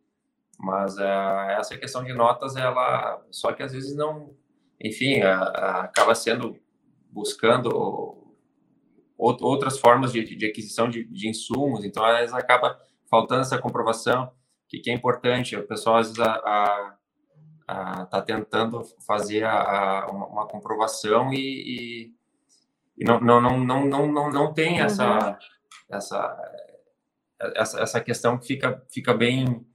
Mas 0.58 0.96
uh, 0.96 1.50
essa 1.58 1.76
questão 1.76 2.02
de 2.02 2.12
notas, 2.12 2.56
ela... 2.56 3.22
Só 3.30 3.52
que 3.52 3.62
às 3.62 3.72
vezes 3.72 3.94
não... 3.94 4.34
Enfim, 4.80 5.20
uh, 5.20 5.26
acaba 5.80 6.14
sendo... 6.14 6.58
Buscando 7.10 7.68
outras 9.18 9.78
formas 9.78 10.12
de, 10.12 10.24
de 10.24 10.46
aquisição 10.46 10.88
de, 10.88 11.04
de, 11.04 11.28
insumos, 11.28 11.84
então 11.84 12.02
às 12.02 12.20
vezes 12.20 12.34
acaba 12.34 12.80
faltando 13.08 13.42
essa 13.42 13.58
comprovação, 13.58 14.32
que, 14.66 14.78
que 14.78 14.90
é 14.90 14.94
importante. 14.94 15.54
O 15.54 15.66
pessoal 15.66 15.96
às 15.96 16.08
vezes 16.08 16.20
a, 16.20 16.32
a 16.32 16.96
está 18.04 18.20
tentando 18.22 18.82
fazer 19.06 19.44
a, 19.44 19.52
a, 19.52 20.06
uma, 20.10 20.26
uma, 20.26 20.48
comprovação 20.48 21.32
e, 21.32 21.38
e, 21.38 22.14
e, 22.98 23.04
não, 23.04 23.20
não, 23.20 23.40
não, 23.40 23.58
não, 23.64 23.86
não, 23.86 24.12
não, 24.12 24.30
não 24.30 24.52
tem 24.52 24.78
uhum. 24.78 24.84
essa, 24.84 25.38
essa, 25.90 26.52
essa, 27.56 27.80
essa 27.80 28.00
questão 28.00 28.38
que 28.38 28.46
fica, 28.46 28.84
fica 28.90 29.14
bem. 29.14 29.66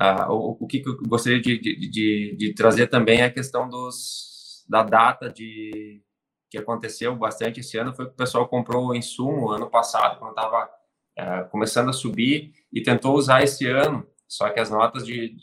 Uh, 0.00 0.30
o, 0.30 0.58
o 0.60 0.66
que 0.66 0.82
eu 0.84 0.96
gostaria 1.08 1.40
de, 1.40 1.58
de, 1.58 1.90
de, 1.90 2.36
de, 2.36 2.54
trazer 2.54 2.88
também 2.88 3.20
é 3.20 3.24
a 3.24 3.32
questão 3.32 3.66
dos, 3.66 4.64
da 4.68 4.82
data 4.82 5.30
de 5.30 6.02
que 6.50 6.58
aconteceu 6.58 7.16
bastante 7.16 7.60
esse 7.60 7.78
ano 7.78 7.94
foi 7.94 8.06
que 8.06 8.12
o 8.12 8.16
pessoal 8.16 8.46
comprou 8.46 8.88
o 8.88 8.94
insumo 8.94 9.50
ano 9.50 9.70
passado, 9.70 10.18
quando 10.18 10.30
estava 10.30 10.66
uh, 10.66 10.68
é, 11.16 11.44
começando 11.44 11.88
a 11.88 11.94
subir, 11.94 12.52
e 12.72 12.82
tentou 12.82 13.16
usar 13.16 13.42
esse 13.42 13.66
ano, 13.66 14.06
só 14.28 14.50
que 14.50 14.60
as 14.60 14.70
notas 14.70 15.04
de, 15.06 15.34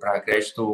para 0.00 0.20
crédito 0.20 0.64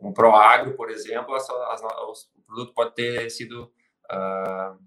um 0.00 0.12
Proagro, 0.12 0.74
por 0.74 0.90
exemplo, 0.90 1.34
as, 1.34 1.48
as, 1.48 1.82
o 1.82 2.42
produto 2.46 2.72
pode 2.72 2.94
ter 2.94 3.30
sido 3.30 3.64
uh, 4.10 4.78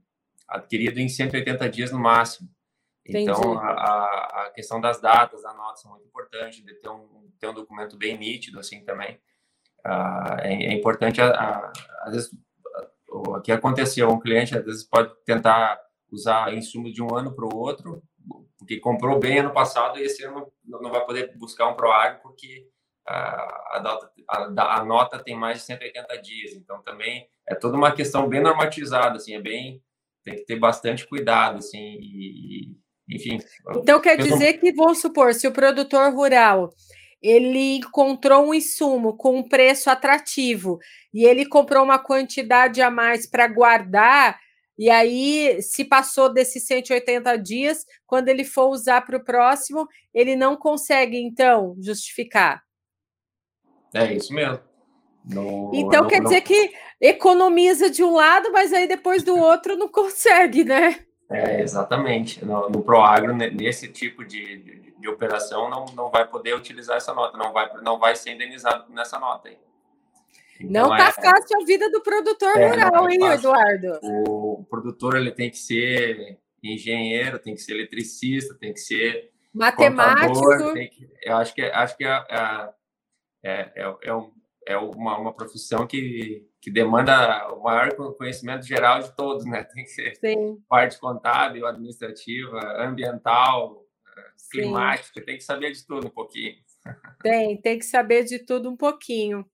adquirido 0.48 1.00
em 1.00 1.10
180 1.10 1.70
dias 1.70 1.92
no 1.92 2.00
máximo. 2.00 2.50
Então, 3.06 3.60
a, 3.60 4.46
a, 4.46 4.52
questão 4.54 4.80
das 4.80 5.02
datas 5.02 5.42
da 5.42 5.54
nota 5.54 5.78
são 5.78 5.92
muito 5.92 6.06
importante, 6.06 6.64
de 6.64 6.74
ter 6.76 6.90
um, 6.90 7.30
ter 7.40 7.48
um 7.48 7.54
documento 7.54 7.98
bem 7.98 8.18
nítido, 8.18 8.60
assim, 8.60 8.84
também. 8.84 9.20
Uh, 9.86 10.40
é, 10.42 10.66
é, 10.66 10.74
importante, 10.74 11.20
a, 11.20 11.30
a, 11.30 11.74
às 12.04 12.14
vezes, 12.14 12.32
o 13.08 13.42
que 13.42 13.52
aconteceu, 13.52 14.10
um 14.10 14.20
cliente, 14.20 14.58
às 14.58 14.64
vezes, 14.64 14.84
pode 14.84 15.14
tentar 15.26 15.82
usar 16.12 16.54
insumos 16.54 16.94
de 16.94 17.02
um 17.02 17.16
ano 17.16 17.34
para 17.34 17.46
o 17.46 17.58
outro, 17.58 18.04
porque 18.58 18.80
comprou 18.80 19.20
bem 19.20 19.40
ano 19.40 19.52
passado 19.52 19.98
e 19.98 20.04
esse 20.04 20.24
ano 20.24 20.52
não 20.64 20.92
vai 20.92 21.04
poder 21.06 21.36
buscar 21.38 21.68
um 21.68 21.76
Proagro, 21.76 22.22
porque 22.22 22.70
a, 23.08 23.82
nota, 23.84 24.12
a, 24.28 24.80
a, 24.80 24.86
nota 24.86 25.24
tem 25.24 25.36
mais 25.36 25.60
de 25.60 25.66
180 25.66 26.22
dias, 26.22 26.54
então 26.54 26.82
também 26.84 27.28
é 27.48 27.56
toda 27.56 27.78
uma 27.78 27.92
questão 27.92 28.28
bem 28.28 28.42
normatizada, 28.42 29.18
assim, 29.18 29.36
é 29.36 29.42
bem 29.42 29.82
tem 30.24 30.36
que 30.36 30.46
ter 30.46 30.60
bastante 30.60 31.08
cuidado, 31.08 31.58
assim, 31.58 31.98
e, 32.00 32.76
enfim. 33.10 33.40
Então 33.76 34.00
quer 34.00 34.18
dizer 34.18 34.54
que 34.60 34.72
vamos 34.72 35.02
supor, 35.02 35.34
se 35.34 35.48
o 35.48 35.52
produtor 35.52 36.14
rural 36.14 36.70
ele 37.22 37.78
encontrou 37.78 38.48
um 38.48 38.54
insumo 38.54 39.16
com 39.16 39.38
um 39.38 39.48
preço 39.48 39.90
atrativo 39.90 40.80
e 41.14 41.24
ele 41.24 41.46
comprou 41.46 41.84
uma 41.84 42.00
quantidade 42.00 42.82
a 42.82 42.90
mais 42.90 43.30
para 43.30 43.48
guardar, 43.48 44.40
e 44.78 44.90
aí, 44.90 45.62
se 45.62 45.86
passou 45.86 46.34
desses 46.34 46.66
180 46.66 47.38
dias, 47.38 47.86
quando 48.08 48.30
ele 48.30 48.44
for 48.44 48.70
usar 48.70 49.02
para 49.02 49.18
o 49.18 49.24
próximo, 49.24 49.88
ele 50.12 50.36
não 50.36 50.58
consegue, 50.58 51.18
então, 51.18 51.76
justificar. 51.80 52.64
É 53.94 54.14
isso 54.14 54.34
mesmo. 54.34 54.60
No, 55.24 55.72
então 55.74 56.04
no, 56.04 56.10
quer 56.10 56.20
no... 56.20 56.26
dizer 56.26 56.42
que 56.42 56.74
economiza 57.00 57.90
de 57.90 58.04
um 58.04 58.16
lado, 58.16 58.52
mas 58.52 58.74
aí 58.74 58.88
depois 58.88 59.24
do 59.24 59.38
outro 59.38 59.76
não 59.76 59.88
consegue, 59.90 60.64
né? 60.64 61.06
É, 61.30 61.62
exatamente. 61.62 62.44
No, 62.44 62.70
no 62.70 62.82
Proagro, 62.82 63.34
nesse 63.34 63.88
tipo 63.88 64.26
de, 64.26 64.58
de, 64.58 64.94
de, 64.98 65.08
operação, 65.08 65.70
não, 65.70 65.86
não 65.96 66.10
vai 66.10 66.28
poder 66.28 66.56
utilizar 66.56 66.98
essa 66.98 67.14
nota, 67.14 67.38
não 67.38 67.54
vai, 67.54 67.72
não 67.82 67.98
vai 67.98 68.16
ser 68.16 68.32
indenizado 68.32 68.92
nessa 68.92 69.18
nota 69.18 69.48
aí. 69.48 69.58
Então, 70.60 70.90
não 70.90 70.98
tá 70.98 71.08
é, 71.08 71.12
fácil 71.12 71.62
a 71.62 71.66
vida 71.66 71.90
do 71.90 72.02
produtor 72.02 72.58
é, 72.58 72.68
rural, 72.68 72.92
tá 72.92 73.12
hein, 73.12 73.26
Eduardo? 73.26 74.00
O, 74.04 74.60
o, 74.60 74.64
produtor 74.66 75.16
ele 75.16 75.32
tem 75.32 75.50
que 75.50 75.58
ser 75.58 76.38
engenheiro, 76.62 77.40
tem 77.40 77.56
que 77.56 77.62
ser 77.62 77.74
eletricista, 77.74 78.54
tem 78.60 78.74
que 78.74 78.80
ser 78.80 79.32
matemático. 79.54 80.34
Contador, 80.34 80.74
que, 80.74 81.10
eu 81.24 81.38
acho 81.38 81.56
que 81.56 81.62
acho 81.62 81.98
que 81.98 82.04
a, 82.06 82.18
a 82.18 82.74
é, 83.44 83.72
é, 83.76 83.96
é, 84.04 84.14
um, 84.14 84.32
é 84.68 84.78
uma, 84.78 85.18
uma 85.18 85.34
profissão 85.34 85.88
que, 85.88 86.48
que 86.62 86.72
demanda 86.72 87.54
o 87.54 87.64
maior 87.64 87.94
conhecimento 88.16 88.66
geral 88.66 89.00
de 89.00 89.16
todos, 89.16 89.46
né? 89.46 89.64
Tem 89.64 89.84
que 89.84 89.90
ser 89.90 90.16
Sim. 90.16 90.62
parte 90.68 91.00
contábil, 91.00 91.66
administrativa, 91.66 92.60
ambiental, 92.78 93.86
climática, 94.52 95.20
Sim. 95.20 95.26
tem 95.26 95.38
que 95.38 95.44
saber 95.44 95.72
de 95.72 95.86
tudo 95.86 96.08
um 96.08 96.12
pouquinho. 96.12 96.56
Tem, 97.22 97.62
tem 97.62 97.78
que 97.78 97.86
saber 97.86 98.24
de 98.24 98.40
tudo 98.40 98.70
um 98.70 98.78
pouquinho. 98.78 99.46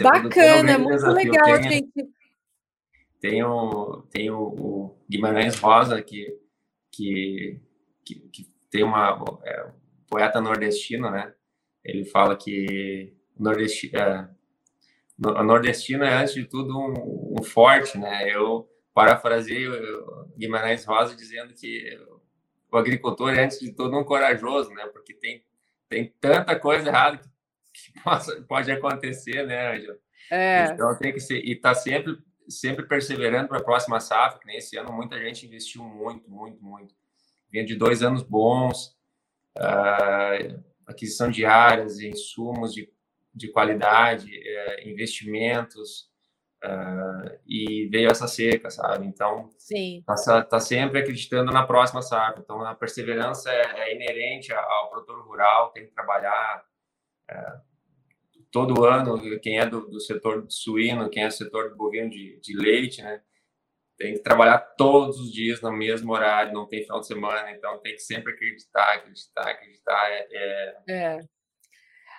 Bacana, 0.00 0.78
muito 0.78 1.06
legal, 1.06 1.62
gente. 1.62 1.92
tem 3.20 3.42
o, 3.44 4.02
tem 4.10 4.30
o, 4.30 4.40
o 4.40 4.98
Guimarães 5.10 5.58
Rosa, 5.58 6.00
que, 6.02 6.38
que, 6.90 7.60
que, 8.04 8.14
que 8.30 8.44
tem 8.70 8.82
uma 8.82 9.22
é, 9.44 9.70
poeta 10.08 10.40
nordestino, 10.40 11.10
né? 11.10 11.34
Ele 11.84 12.04
fala 12.04 12.36
que 12.36 13.14
nordesti, 13.38 13.94
é, 13.96 14.28
a 15.24 15.42
nordestina 15.42 16.06
é, 16.06 16.14
antes 16.14 16.34
de 16.34 16.44
tudo, 16.44 16.78
um, 16.78 17.36
um 17.38 17.42
forte, 17.42 17.96
né? 17.98 18.28
Eu 18.34 18.68
parafraseio 18.92 19.72
Guimarães 20.36 20.84
Rosa 20.84 21.14
dizendo 21.14 21.54
que 21.54 21.98
o 22.70 22.76
agricultor 22.76 23.32
é, 23.32 23.44
antes 23.44 23.58
de 23.60 23.72
tudo, 23.72 23.98
um 23.98 24.04
corajoso, 24.04 24.70
né? 24.70 24.86
Porque 24.86 25.14
tem, 25.14 25.44
tem 25.88 26.12
tanta 26.20 26.58
coisa 26.58 26.88
errada 26.88 27.18
que, 27.18 27.92
que 27.92 28.00
possa, 28.02 28.40
pode 28.42 28.70
acontecer, 28.70 29.46
né, 29.46 29.76
Angela? 29.76 29.98
É. 30.30 30.64
Então 30.66 30.96
tem 30.98 31.12
que 31.12 31.20
ser, 31.20 31.38
e 31.38 31.56
tá 31.56 31.74
sempre, 31.74 32.18
sempre 32.48 32.86
perseverando 32.86 33.48
para 33.48 33.58
a 33.58 33.64
próxima 33.64 33.98
safra, 34.00 34.38
que 34.38 34.46
nem 34.46 34.58
esse 34.58 34.76
ano 34.76 34.92
muita 34.92 35.18
gente 35.18 35.46
investiu 35.46 35.82
muito, 35.82 36.30
muito, 36.30 36.62
muito. 36.62 36.94
Vinha 37.50 37.64
de 37.64 37.74
dois 37.74 38.02
anos 38.02 38.22
bons, 38.22 38.94
uh, 39.56 40.62
aquisição 40.88 41.30
de 41.30 41.44
áreas, 41.44 42.00
insumos 42.00 42.72
de 42.72 42.90
de 43.38 43.48
qualidade, 43.48 44.30
é, 44.34 44.88
investimentos, 44.88 46.10
uh, 46.64 47.38
e 47.46 47.88
veio 47.90 48.10
essa 48.10 48.26
seca, 48.26 48.68
sabe? 48.68 49.06
Então, 49.06 49.48
está 49.58 50.42
tá 50.42 50.60
sempre 50.60 50.98
acreditando 50.98 51.52
na 51.52 51.66
próxima 51.66 52.02
safra. 52.02 52.40
Então, 52.42 52.60
a 52.62 52.74
perseverança 52.74 53.50
é, 53.50 53.88
é 53.88 53.94
inerente 53.94 54.52
ao 54.52 54.90
produtor 54.90 55.24
rural, 55.24 55.70
tem 55.70 55.86
que 55.86 55.92
trabalhar 55.92 56.64
é, 57.30 57.60
todo 58.50 58.84
ano. 58.84 59.18
Quem 59.40 59.58
é 59.60 59.66
do, 59.66 59.88
do, 59.88 60.00
setor 60.00 60.44
suíno, 60.48 61.08
quem 61.08 61.22
é 61.22 61.28
do 61.28 61.34
setor 61.34 61.70
do 61.70 61.76
bovino 61.76 62.10
de, 62.10 62.38
de 62.40 62.56
leite, 62.56 63.00
né? 63.02 63.22
Tem 63.98 64.14
que 64.14 64.20
trabalhar 64.20 64.58
todos 64.76 65.18
os 65.18 65.32
dias 65.32 65.60
no 65.60 65.72
mesmo 65.72 66.12
horário, 66.12 66.52
não 66.52 66.68
tem 66.68 66.82
final 66.82 67.00
de 67.00 67.06
semana, 67.08 67.50
então 67.50 67.78
tem 67.80 67.94
que 67.94 68.02
sempre 68.02 68.32
acreditar, 68.32 68.94
acreditar, 68.94 69.48
acreditar. 69.48 70.10
é, 70.10 70.28
é. 70.30 70.76
é. 70.88 71.20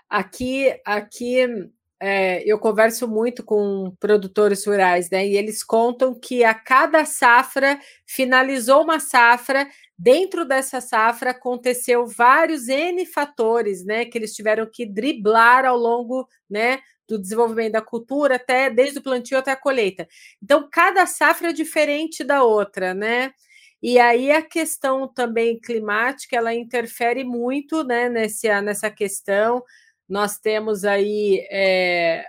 Aqui, 0.10 0.76
aqui 0.86 1.72
é, 2.02 2.42
eu 2.50 2.58
converso 2.58 3.08
muito 3.08 3.44
com 3.44 3.94
produtores 4.00 4.65
rurais, 4.65 5.10
né? 5.10 5.28
E 5.28 5.36
eles 5.36 5.63
contam 5.63 6.18
que 6.18 6.44
a 6.46 6.54
cada 6.54 7.04
safra 7.06 7.78
finalizou 8.08 8.84
uma 8.84 9.00
safra. 9.00 9.68
Dentro 9.98 10.46
dessa 10.46 10.80
safra 10.80 11.32
aconteceu 11.32 12.08
vários 12.08 12.70
N 12.70 13.06
fatores, 13.06 13.86
né? 13.86 14.06
Que 14.06 14.18
eles 14.18 14.34
tiveram 14.34 14.70
que 14.72 14.86
driblar 14.86 15.65
ao 15.65 15.78
longo, 15.78 16.28
né? 16.50 16.80
Do 17.10 17.19
desenvolvimento 17.19 17.74
da 17.74 17.82
cultura, 17.82 18.36
até 18.36 18.69
desde 18.69 19.00
o 19.00 19.02
plantio 19.02 19.38
até 19.38 19.52
a 19.52 19.56
colheita. 19.56 20.08
Então, 20.41 20.69
cada 20.72 21.06
safra 21.06 21.50
é 21.50 21.54
diferente 21.54 22.24
da 22.24 22.43
outra, 22.43 22.93
né? 22.93 23.34
E 23.82 23.98
aí 23.98 24.32
a 24.32 24.41
questão 24.41 25.08
também 25.08 25.60
climática 25.60 26.36
ela 26.36 26.54
interfere 26.54 27.24
muito 27.24 27.84
né, 27.84 28.10
nessa, 28.10 28.62
nessa 28.62 28.91
questão. 28.91 29.63
Nós 30.08 30.38
temos 30.38 30.84
aí 30.84 31.48
é, 31.50 32.26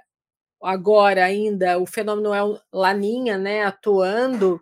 agora 0.63 1.25
ainda 1.25 1.79
o 1.79 1.87
fenômeno 1.87 2.33
é 2.33 2.41
Laninha, 2.73 3.37
né, 3.37 3.65
atuando 3.65 4.61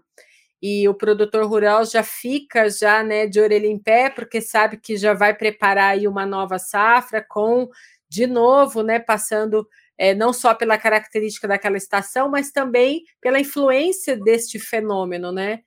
e 0.63 0.89
o 0.89 0.95
produtor 0.95 1.47
rural 1.47 1.85
já 1.85 2.03
fica 2.03 2.69
já, 2.69 3.03
né, 3.03 3.27
de 3.27 3.41
orelha 3.41 3.67
em 3.67 3.79
pé, 3.79 4.11
porque 4.11 4.41
sabe 4.41 4.77
que 4.77 4.97
já 4.97 5.15
vai 5.15 5.35
preparar 5.35 5.93
aí 5.93 6.09
uma 6.09 6.27
nova 6.27 6.59
safra 6.59 7.25
com 7.27 7.69
de 8.09 8.27
novo, 8.27 8.83
né, 8.83 8.99
passando 8.99 9.69
é, 9.99 10.15
não 10.15 10.33
só 10.33 10.55
pela 10.55 10.79
característica 10.79 11.49
daquela 11.49 11.77
estação, 11.77 12.31
mas 12.31 12.53
também 12.53 13.03
pela 13.21 13.41
influência 13.41 14.17
deste 14.17 14.59
fenômeno, 14.59 15.33
né? 15.33 15.61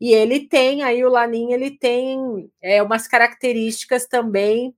E 0.00 0.12
ele 0.12 0.46
tem 0.46 0.82
aí 0.82 1.04
o 1.04 1.08
Laninha, 1.08 1.56
ele 1.56 1.70
tem 1.70 2.48
é, 2.62 2.82
umas 2.82 3.08
características 3.08 4.06
também 4.06 4.74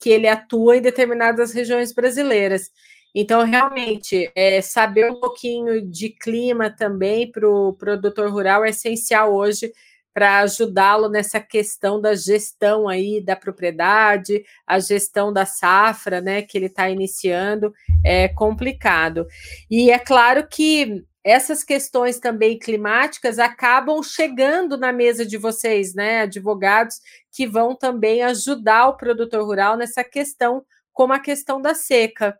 que 0.00 0.10
ele 0.10 0.26
atua 0.26 0.76
em 0.76 0.82
determinadas 0.82 1.52
regiões 1.52 1.92
brasileiras. 1.92 2.70
Então, 3.14 3.44
realmente, 3.44 4.30
é, 4.34 4.60
saber 4.60 5.10
um 5.10 5.20
pouquinho 5.20 5.80
de 5.88 6.10
clima 6.10 6.68
também 6.68 7.30
para 7.30 7.48
o 7.48 7.72
produtor 7.74 8.28
rural 8.30 8.64
é 8.64 8.70
essencial 8.70 9.32
hoje 9.32 9.72
para 10.14 10.38
ajudá-lo 10.38 11.08
nessa 11.08 11.40
questão 11.40 12.00
da 12.00 12.14
gestão 12.14 12.88
aí 12.88 13.20
da 13.20 13.34
propriedade, 13.34 14.44
a 14.64 14.78
gestão 14.78 15.32
da 15.32 15.44
safra, 15.44 16.20
né, 16.20 16.40
que 16.40 16.56
ele 16.56 16.66
está 16.66 16.88
iniciando, 16.88 17.74
é 18.04 18.28
complicado. 18.28 19.26
E 19.68 19.90
é 19.90 19.98
claro 19.98 20.46
que 20.48 21.04
essas 21.24 21.64
questões 21.64 22.20
também 22.20 22.58
climáticas 22.58 23.40
acabam 23.40 24.00
chegando 24.04 24.76
na 24.78 24.92
mesa 24.92 25.26
de 25.26 25.36
vocês, 25.36 25.94
né, 25.94 26.20
advogados, 26.20 27.00
que 27.32 27.44
vão 27.46 27.74
também 27.74 28.22
ajudar 28.22 28.88
o 28.88 28.96
produtor 28.96 29.42
rural 29.42 29.76
nessa 29.76 30.04
questão, 30.04 30.64
como 30.92 31.12
a 31.12 31.18
questão 31.18 31.60
da 31.60 31.74
seca. 31.74 32.38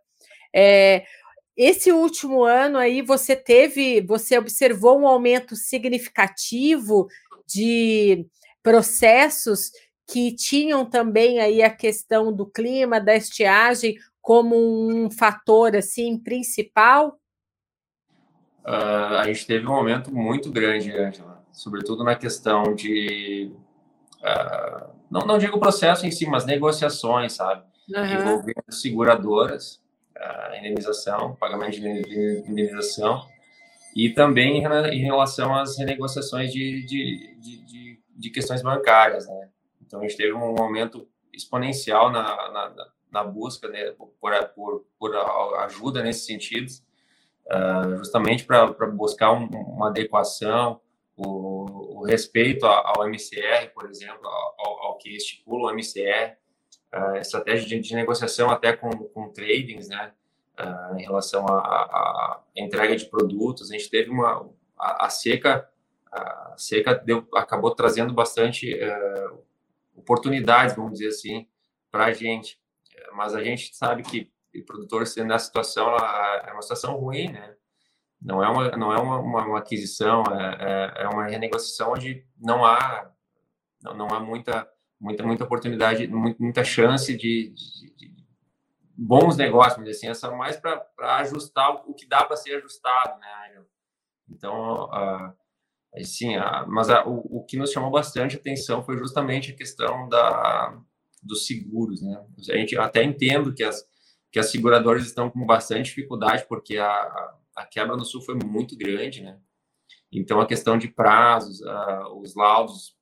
É, 0.55 1.03
esse 1.57 1.89
último 1.89 2.43
ano 2.43 2.77
aí 2.77 3.01
você 3.01 3.33
teve, 3.33 4.01
você 4.01 4.37
observou 4.37 4.99
um 4.99 5.07
aumento 5.07 5.55
significativo 5.55 7.07
de 7.47 8.25
processos 8.63 9.71
que 10.07 10.35
tinham 10.35 10.85
também 10.85 11.39
aí 11.39 11.61
a 11.61 11.69
questão 11.69 12.31
do 12.31 12.45
clima, 12.45 12.99
da 12.99 13.15
estiagem 13.15 13.95
como 14.21 14.55
um 14.55 15.09
fator 15.11 15.75
assim 15.75 16.17
principal? 16.17 17.19
uh, 18.65 19.17
a 19.19 19.23
gente 19.25 19.45
teve 19.45 19.65
um 19.65 19.71
momento 19.71 20.13
muito 20.13 20.51
grande, 20.51 20.91
Angela, 20.91 21.43
sobretudo 21.51 22.03
na 22.03 22.15
questão 22.15 22.73
de. 22.73 23.51
Uh, 24.21 24.89
não, 25.09 25.21
não 25.21 25.37
digo 25.37 25.59
processo 25.59 26.05
em 26.05 26.11
si, 26.11 26.25
mas 26.27 26.45
negociações, 26.45 27.33
sabe? 27.33 27.63
Uhum. 27.89 28.03
Envolvendo 28.03 28.71
seguradoras, 28.71 29.79
uh, 30.17 30.55
indenização, 30.57 31.35
pagamento 31.35 31.79
de 31.79 32.43
indenização, 32.47 33.27
e 33.95 34.09
também 34.09 34.57
em 34.57 35.01
relação 35.01 35.55
às 35.55 35.77
renegociações 35.77 36.51
de, 36.51 36.85
de, 36.85 37.35
de, 37.39 37.99
de, 38.09 38.29
questões 38.29 38.61
bancárias, 38.61 39.25
né? 39.27 39.49
Então, 39.81 40.01
a 40.01 40.03
gente 40.03 40.17
teve 40.17 40.33
um 40.33 40.61
aumento 40.61 41.07
exponencial 41.31 42.11
na, 42.11 42.23
na, 42.51 42.87
na 43.11 43.23
busca 43.23 43.69
né, 43.69 43.91
por, 43.91 44.09
por, 44.53 44.85
por 44.99 45.15
ajuda 45.59 46.03
nesses 46.03 46.25
sentidos 46.25 46.83
uh, 47.47 47.97
justamente 47.97 48.43
para 48.45 48.67
buscar 48.87 49.31
um, 49.31 49.45
uma 49.45 49.89
adequação, 49.89 50.81
o, 51.15 51.99
o 51.99 52.05
respeito 52.05 52.65
ao, 52.65 53.07
MCR, 53.07 53.71
por 53.73 53.89
exemplo, 53.89 54.27
ao, 54.27 54.85
ao, 54.85 54.97
que 54.97 55.15
estipula 55.15 55.71
o 55.71 55.73
MCR, 55.73 56.35
uh, 56.93 57.15
estratégia 57.17 57.67
de, 57.67 57.79
de, 57.79 57.95
negociação 57.95 58.49
até 58.49 58.75
com, 58.75 58.89
com 58.89 59.31
tradings, 59.31 59.87
né, 59.87 60.11
uh, 60.59 60.97
em 60.97 61.03
relação 61.03 61.45
à 61.47 62.41
entrega 62.55 62.95
de 62.95 63.05
produtos. 63.05 63.69
A 63.69 63.73
gente 63.73 63.89
teve 63.89 64.09
uma 64.09 64.49
a, 64.77 65.05
a 65.05 65.09
seca, 65.09 65.69
a 66.11 66.55
seca 66.57 66.93
deu, 66.93 67.27
acabou 67.33 67.73
trazendo 67.73 68.13
bastante 68.13 68.73
uh, 68.73 69.39
oportunidades, 69.95 70.75
vamos 70.75 70.93
dizer 70.93 71.09
assim, 71.09 71.47
para 71.91 72.05
a 72.05 72.11
gente. 72.11 72.59
Mas 73.13 73.33
a 73.33 73.43
gente 73.43 73.75
sabe 73.75 74.03
que 74.03 74.31
o 74.53 74.65
produtor 74.65 75.05
sendo 75.07 75.27
nessa 75.27 75.45
situação 75.45 75.95
é 75.95 76.51
uma 76.51 76.61
situação 76.61 76.95
ruim, 76.95 77.31
né? 77.31 77.55
Não 78.21 78.43
é 78.43 78.49
uma, 78.49 78.71
não 78.71 78.93
é 78.93 78.97
uma, 78.97 79.19
uma, 79.19 79.45
uma 79.45 79.59
aquisição, 79.59 80.23
é, 80.31 81.01
é, 81.01 81.03
é, 81.03 81.07
uma 81.07 81.27
renegociação 81.27 81.91
onde 81.91 82.25
não 82.37 82.65
há, 82.65 83.11
não, 83.83 83.93
não 83.93 84.07
há 84.07 84.19
muita, 84.19 84.67
muita, 84.99 85.23
muita 85.23 85.43
oportunidade, 85.43 86.07
muita 86.07 86.63
chance 86.63 87.15
de, 87.15 87.53
de, 87.53 87.95
de 87.95 88.24
bons 88.97 89.35
negócios, 89.35 89.87
assim, 89.87 90.13
só 90.13 90.35
mais 90.35 90.57
para 90.57 90.87
ajustar 91.17 91.83
o 91.87 91.93
que 91.93 92.07
dá 92.07 92.23
para 92.23 92.37
ser 92.37 92.55
ajustado, 92.55 93.19
né? 93.19 93.63
Então, 94.29 94.85
uh, 94.85 95.29
uh, 95.29 96.67
mas 96.67 96.89
uh, 96.89 97.07
o, 97.07 97.39
o 97.39 97.45
que 97.45 97.57
nos 97.57 97.71
chamou 97.71 97.91
bastante 97.91 98.37
atenção 98.37 98.83
foi 98.83 98.97
justamente 98.97 99.51
a 99.51 99.55
questão 99.55 100.07
da, 100.07 100.79
dos 101.21 101.45
seguros, 101.45 102.01
né? 102.01 102.25
A 102.37 102.57
gente 102.57 102.77
até 102.77 103.03
entendo 103.03 103.53
que 103.53 103.63
as, 103.63 103.85
que 104.31 104.39
as 104.39 104.49
seguradoras 104.49 105.05
estão 105.05 105.29
com 105.29 105.45
bastante 105.45 105.85
dificuldade, 105.85 106.45
porque 106.47 106.77
a, 106.77 107.35
a 107.55 107.65
quebra 107.65 107.95
no 107.95 108.05
Sul 108.05 108.21
foi 108.21 108.35
muito 108.35 108.77
grande, 108.77 109.21
né? 109.21 109.39
Então, 110.11 110.39
a 110.39 110.47
questão 110.47 110.77
de 110.77 110.87
prazos, 110.87 111.59
uh, 111.61 112.19
os 112.21 112.35
laudos, 112.35 112.95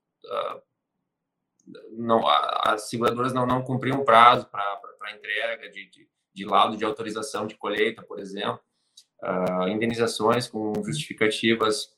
não, 1.91 2.21
as 2.65 2.89
seguradoras 2.89 3.34
não, 3.34 3.45
não 3.45 3.62
cumpriam 3.62 4.03
prazo 4.03 4.47
para 4.47 4.92
entrega 5.11 5.69
de, 5.69 5.89
de, 5.89 6.07
de, 6.33 6.45
laudo 6.45 6.77
de 6.77 6.85
autorização 6.85 7.45
de 7.45 7.55
colheita, 7.55 8.01
por 8.03 8.19
exemplo, 8.19 8.59
uh, 9.23 9.67
indenizações 9.67 10.47
com 10.47 10.73
justificativas 10.83 11.91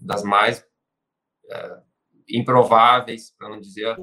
das 0.00 0.22
mais 0.22 0.66
improváveis, 2.26 3.30
para 3.36 3.50
não 3.50 3.60
dizer 3.60 3.94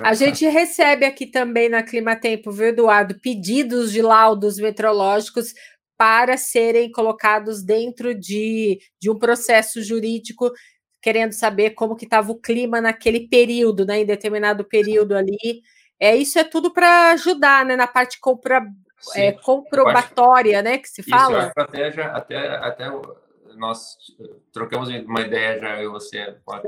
a 0.00 0.14
gente 0.14 0.46
recebe 0.46 1.04
aqui 1.04 1.26
também 1.26 1.68
na 1.68 1.82
Clima 1.82 2.16
Tempo, 2.16 2.50
viu, 2.50 2.68
Eduardo, 2.68 3.18
pedidos 3.20 3.92
de 3.92 4.00
laudos 4.00 4.56
meteorológicos 4.58 5.54
para 5.96 6.36
serem 6.36 6.90
colocados 6.90 7.62
dentro 7.62 8.14
de, 8.14 8.80
de 9.00 9.10
um 9.10 9.18
processo 9.18 9.82
jurídico, 9.82 10.50
querendo 11.00 11.32
saber 11.32 11.70
como 11.70 11.96
que 11.96 12.04
estava 12.04 12.30
o 12.32 12.40
clima 12.40 12.80
naquele 12.80 13.28
período, 13.28 13.84
né, 13.84 14.00
em 14.00 14.06
determinado 14.06 14.64
período 14.64 15.14
ali. 15.14 15.62
É, 16.02 16.16
isso 16.16 16.36
é 16.36 16.42
tudo 16.42 16.72
para 16.72 17.12
ajudar 17.12 17.64
né, 17.64 17.76
na 17.76 17.86
parte 17.86 18.18
compra, 18.18 18.66
é, 19.14 19.30
comprobatória, 19.30 20.60
né, 20.60 20.78
que 20.78 20.88
se 20.88 21.00
fala. 21.00 21.38
Isso, 21.38 21.48
estratégia, 21.48 22.06
até, 22.06 22.48
até 22.56 22.90
nós 23.54 23.96
trocamos 24.52 24.88
uma 24.88 25.20
ideia 25.20 25.60
já, 25.60 25.80
eu 25.80 25.90
e 25.90 25.92
você, 25.92 26.36
com 26.44 26.54
a 26.54 26.62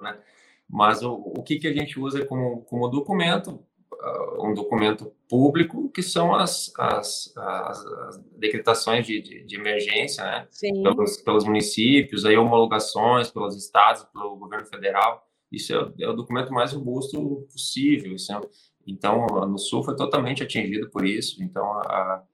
né? 0.00 0.18
Mas 0.66 1.02
o, 1.02 1.12
o 1.12 1.42
que, 1.42 1.58
que 1.58 1.68
a 1.68 1.74
gente 1.74 2.00
usa 2.00 2.24
como, 2.24 2.62
como 2.62 2.88
documento 2.88 3.62
uh, 3.92 4.48
um 4.48 4.54
documento 4.54 5.12
público, 5.28 5.90
que 5.90 6.02
são 6.02 6.34
as, 6.34 6.72
as, 6.78 7.36
as, 7.36 7.86
as 7.86 8.18
decretações 8.38 9.06
de, 9.06 9.20
de, 9.20 9.44
de, 9.44 9.56
emergência, 9.56 10.24
né? 10.24 10.48
Pelos, 10.82 11.18
pelos, 11.18 11.44
municípios, 11.44 12.24
aí 12.24 12.36
homologações 12.36 13.30
pelos 13.30 13.54
estados, 13.56 14.04
pelo 14.04 14.36
governo 14.36 14.66
federal. 14.66 15.29
Isso 15.50 15.74
é, 15.74 16.04
é 16.04 16.08
o 16.08 16.14
documento 16.14 16.52
mais 16.52 16.72
robusto 16.72 17.46
possível. 17.50 18.12
É, 18.14 18.40
então, 18.86 19.26
no 19.26 19.58
Sul 19.58 19.82
foi 19.82 19.96
totalmente 19.96 20.42
atingido 20.42 20.90
por 20.90 21.04
isso. 21.04 21.42
Então, 21.42 21.64
a, 21.72 22.24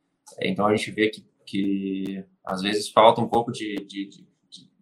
então 0.40 0.66
a 0.66 0.74
gente 0.74 0.90
vê 0.90 1.08
que, 1.08 1.24
que 1.44 2.24
às 2.44 2.62
vezes 2.62 2.88
falta 2.88 3.20
um 3.20 3.28
pouco 3.28 3.50
de, 3.52 3.76
de, 3.76 4.08
de, 4.08 4.26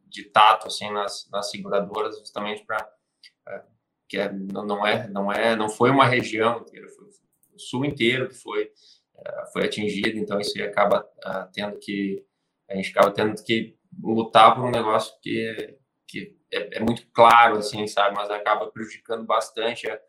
de 0.09 0.25
tato 0.25 0.67
assim 0.67 0.91
nas, 0.93 1.29
nas 1.31 1.51
seguradoras, 1.51 2.19
justamente 2.19 2.65
para 2.65 2.89
que 4.09 4.19
é, 4.19 4.33
não 4.33 4.87
é 4.87 5.09
não 5.09 5.33
é 5.33 5.57
não 5.57 5.69
foi 5.69 5.91
uma 5.91 6.07
região 6.07 6.61
inteira, 6.61 6.89
foi 6.89 7.07
o 7.55 7.59
sul 7.59 7.85
inteiro 7.85 8.29
que 8.29 8.35
foi 8.35 8.71
é, 9.17 9.47
foi 9.53 9.65
atingido, 9.65 10.19
então 10.19 10.39
isso 10.41 10.61
acaba 10.63 11.01
uh, 11.27 11.51
tendo 11.53 11.79
que 11.79 12.25
a 12.69 12.75
gente 12.75 12.91
acaba 12.91 13.11
tendo 13.11 13.43
que 13.43 13.77
lutar 14.03 14.55
por 14.55 14.65
um 14.65 14.71
negócio 14.71 15.15
que 15.23 15.79
que 16.07 16.37
é, 16.57 16.77
é 16.79 16.81
muito 16.81 17.07
claro 17.13 17.59
assim, 17.59 17.87
sabe, 17.87 18.17
mas 18.17 18.31
acaba 18.31 18.71
prejudicando 18.71 19.25
bastante 19.25 19.89
a, 19.89 20.01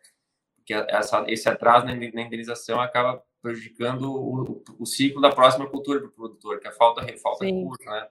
que 0.65 0.73
essa, 0.73 1.23
esse 1.27 1.47
atraso 1.47 1.85
na 1.85 1.93
indenização 1.93 2.79
acaba 2.79 3.23
prejudicando 3.41 4.11
o, 4.11 4.63
o 4.79 4.85
ciclo 4.85 5.21
da 5.21 5.29
próxima 5.29 5.69
cultura 5.69 5.99
para 5.99 6.09
o 6.09 6.11
produtor, 6.11 6.59
que 6.59 6.67
é 6.67 6.71
a 6.71 6.73
falta, 6.73 7.05
falta 7.19 7.45
Sim. 7.45 7.59
recurso, 7.59 7.85
né? 7.85 8.07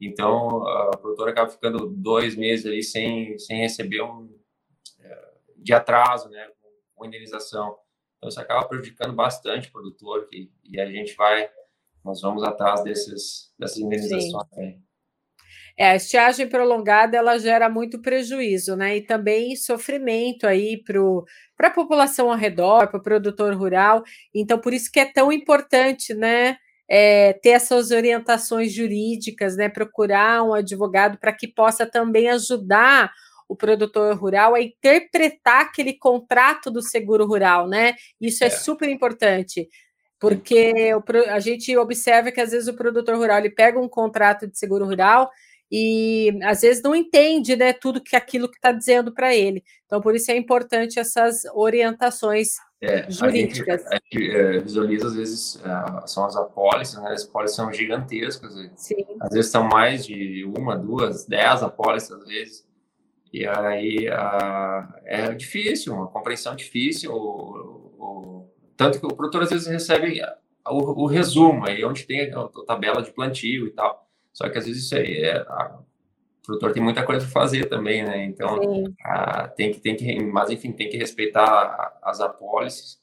Então, 0.00 0.66
a 0.66 0.96
produtora 0.96 1.30
acaba 1.30 1.50
ficando 1.50 1.86
dois 1.88 2.34
meses 2.34 2.64
ali 2.64 2.82
sem, 2.82 3.38
sem 3.38 3.58
receber 3.58 4.00
um, 4.00 4.34
de 5.62 5.72
atraso, 5.72 6.28
né, 6.28 6.50
com 6.94 7.04
indenização. 7.04 7.76
Então, 8.16 8.28
isso 8.28 8.40
acaba 8.40 8.66
prejudicando 8.66 9.14
bastante 9.14 9.68
o 9.68 9.72
produtor 9.72 10.28
e, 10.32 10.50
e 10.64 10.80
a 10.80 10.90
gente 10.90 11.14
vai, 11.14 11.48
nós 12.04 12.20
vamos 12.20 12.42
atrás 12.42 12.82
desses, 12.82 13.52
dessas 13.58 13.78
indenizações 13.78 14.48
também. 14.50 14.82
É, 15.80 15.92
a 15.92 15.96
estiagem 15.96 16.46
prolongada 16.46 17.16
ela 17.16 17.38
gera 17.38 17.66
muito 17.70 18.02
prejuízo, 18.02 18.76
né? 18.76 18.98
E 18.98 19.00
também 19.00 19.56
sofrimento 19.56 20.46
aí 20.46 20.76
para 21.56 21.68
a 21.68 21.70
população 21.70 22.30
ao 22.30 22.36
redor, 22.36 22.88
para 22.88 23.00
o 23.00 23.02
produtor 23.02 23.54
rural. 23.54 24.02
Então, 24.34 24.58
por 24.58 24.74
isso 24.74 24.92
que 24.92 25.00
é 25.00 25.06
tão 25.10 25.32
importante, 25.32 26.12
né? 26.12 26.58
É, 26.86 27.32
ter 27.32 27.50
essas 27.50 27.92
orientações 27.92 28.74
jurídicas, 28.74 29.56
né? 29.56 29.70
Procurar 29.70 30.42
um 30.42 30.52
advogado 30.52 31.16
para 31.18 31.32
que 31.32 31.48
possa 31.48 31.86
também 31.86 32.28
ajudar 32.28 33.10
o 33.48 33.56
produtor 33.56 34.14
rural 34.18 34.54
a 34.54 34.60
interpretar 34.60 35.62
aquele 35.62 35.94
contrato 35.94 36.70
do 36.70 36.82
seguro 36.82 37.24
rural, 37.24 37.66
né? 37.66 37.94
Isso 38.20 38.44
é, 38.44 38.48
é 38.48 38.50
super 38.50 38.86
importante, 38.90 39.66
porque 40.20 40.92
a 41.30 41.40
gente 41.40 41.74
observa 41.78 42.30
que 42.30 42.40
às 42.40 42.50
vezes 42.50 42.68
o 42.68 42.76
produtor 42.76 43.16
rural 43.16 43.38
ele 43.38 43.48
pega 43.48 43.80
um 43.80 43.88
contrato 43.88 44.46
de 44.46 44.58
seguro 44.58 44.84
rural 44.84 45.30
e 45.70 46.38
às 46.42 46.62
vezes 46.62 46.82
não 46.82 46.94
entende 46.94 47.54
né, 47.54 47.72
tudo 47.72 48.00
que 48.00 48.16
aquilo 48.16 48.50
que 48.50 48.56
está 48.56 48.72
dizendo 48.72 49.12
para 49.12 49.34
ele. 49.34 49.62
Então, 49.86 50.00
por 50.00 50.14
isso 50.14 50.30
é 50.30 50.36
importante 50.36 50.98
essas 50.98 51.44
orientações 51.54 52.54
é, 52.80 53.10
jurídicas. 53.10 53.86
A 53.86 53.94
gente, 53.94 54.16
a 54.16 54.18
gente 54.18 54.36
é, 54.36 54.58
visualiza, 54.58 55.06
às 55.06 55.14
vezes, 55.14 55.54
uh, 55.56 56.06
são 56.06 56.24
as 56.24 56.34
apólices, 56.34 56.98
né? 56.98 57.12
As 57.12 57.24
apólices 57.24 57.56
são 57.56 57.72
gigantescas. 57.72 58.54
Sim. 58.76 59.04
Às 59.20 59.30
vezes 59.30 59.50
são 59.50 59.64
mais 59.64 60.06
de 60.06 60.44
uma, 60.56 60.76
duas, 60.76 61.26
dez 61.26 61.62
apólices, 61.62 62.10
às 62.10 62.26
vezes. 62.26 62.70
E 63.32 63.46
aí 63.46 64.08
é 65.04 65.32
difícil, 65.34 65.94
uma 65.94 66.08
compreensão 66.08 66.56
difícil. 66.56 67.12
O, 67.12 67.94
o, 67.98 68.50
tanto 68.76 68.98
que 68.98 69.06
o 69.06 69.14
produtor 69.14 69.42
às 69.42 69.50
vezes 69.50 69.68
recebe 69.68 70.20
o, 70.66 71.02
o, 71.02 71.06
resumo, 71.06 71.68
aí 71.68 71.84
onde 71.84 72.04
tem 72.04 72.32
a, 72.32 72.40
a, 72.40 72.64
tabela 72.66 73.02
de 73.02 73.12
plantio 73.12 73.66
e 73.66 73.70
tal. 73.70 74.09
Só 74.40 74.48
que 74.48 74.56
às 74.56 74.64
vezes 74.64 74.84
isso 74.84 74.96
aí 74.96 75.22
é, 75.22 75.36
a, 75.36 75.78
o 75.78 76.46
produtor 76.46 76.72
tem 76.72 76.82
muita 76.82 77.04
coisa 77.04 77.20
para 77.20 77.30
fazer 77.30 77.68
também, 77.68 78.02
né? 78.02 78.24
Então 78.24 78.58
a, 79.04 79.48
tem 79.48 79.70
que 79.70 79.80
tem 79.80 79.94
que, 79.94 80.18
mas 80.24 80.48
enfim 80.48 80.72
tem 80.72 80.88
que 80.88 80.96
respeitar 80.96 81.98
as 82.02 82.22
apólices 82.22 82.98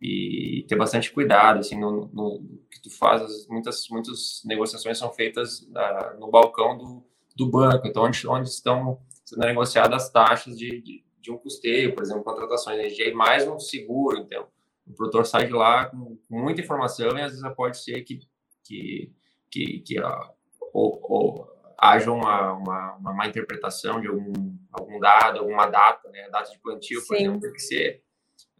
e 0.00 0.64
ter 0.68 0.74
bastante 0.74 1.12
cuidado 1.12 1.60
assim 1.60 1.78
no, 1.78 2.10
no 2.12 2.58
que 2.68 2.82
tu 2.82 2.90
faz. 2.90 3.46
Muitas 3.46 3.88
muitas 3.90 4.42
negociações 4.44 4.98
são 4.98 5.12
feitas 5.12 5.60
uh, 5.60 6.18
no 6.18 6.28
balcão 6.28 6.76
do, 6.76 7.04
do 7.36 7.48
banco, 7.48 7.86
então 7.86 8.02
onde, 8.02 8.26
onde 8.26 8.48
estão 8.48 8.98
sendo 9.24 9.46
negociadas 9.46 10.02
as 10.02 10.10
taxas 10.10 10.58
de, 10.58 10.80
de, 10.80 11.04
de, 11.20 11.30
um 11.30 11.38
custeio, 11.38 11.94
por 11.94 12.02
exemplo, 12.02 12.24
contratações 12.24 12.76
de 12.76 12.82
energia 12.82 13.08
e 13.08 13.14
mais 13.14 13.46
um 13.46 13.60
seguro. 13.60 14.18
Então, 14.18 14.48
o 14.84 14.92
produtor 14.92 15.24
sai 15.24 15.46
de 15.46 15.52
lá 15.52 15.86
com, 15.86 16.18
muita 16.28 16.60
informação 16.60 17.16
e 17.16 17.22
às 17.22 17.30
vezes 17.30 17.54
pode 17.54 17.78
ser 17.78 18.02
que, 18.02 18.18
que, 18.64 19.12
que, 19.48 19.78
que 19.78 20.00
ó, 20.00 20.32
ou, 20.72 20.98
ou, 21.02 21.52
haja 21.78 22.10
uma, 22.10 22.52
uma, 22.52 22.96
uma 22.96 23.12
má 23.12 23.26
interpretação 23.26 24.00
de 24.00 24.08
algum, 24.08 24.56
algum 24.72 24.98
dado, 24.98 25.40
alguma 25.40 25.66
data, 25.66 26.08
né? 26.10 26.24
A 26.24 26.28
data 26.28 26.50
de 26.50 26.58
plantio, 26.60 27.00
por 27.06 27.16
Sim. 27.16 27.24
exemplo, 27.24 27.40
tem 27.40 27.52
que 27.52 27.62
ser 27.62 28.02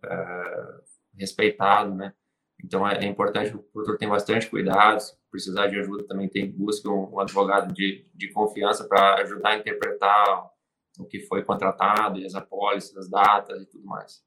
uh, 0.04 0.82
respeitado, 1.18 1.94
né? 1.94 2.12
Então 2.64 2.86
é, 2.86 3.04
é, 3.04 3.06
importante 3.06 3.50
que 3.50 3.56
o 3.56 3.62
produtor 3.62 3.98
tenha 3.98 4.10
bastante 4.10 4.48
cuidado. 4.48 5.00
Se 5.00 5.16
precisar 5.30 5.66
de 5.66 5.78
ajuda, 5.78 6.06
também 6.06 6.28
tem 6.28 6.50
busca 6.50 6.88
um, 6.88 7.14
um 7.14 7.20
advogado 7.20 7.72
de, 7.72 8.06
de 8.14 8.30
confiança 8.32 8.84
para 8.84 9.20
ajudar 9.22 9.50
a 9.50 9.56
interpretar 9.56 10.50
o 10.98 11.04
que 11.06 11.20
foi 11.20 11.42
contratado 11.42 12.18
e 12.18 12.26
as 12.26 12.34
apólices, 12.34 12.96
as 12.96 13.08
datas 13.08 13.62
e 13.62 13.66
tudo 13.66 13.84
mais. 13.86 14.22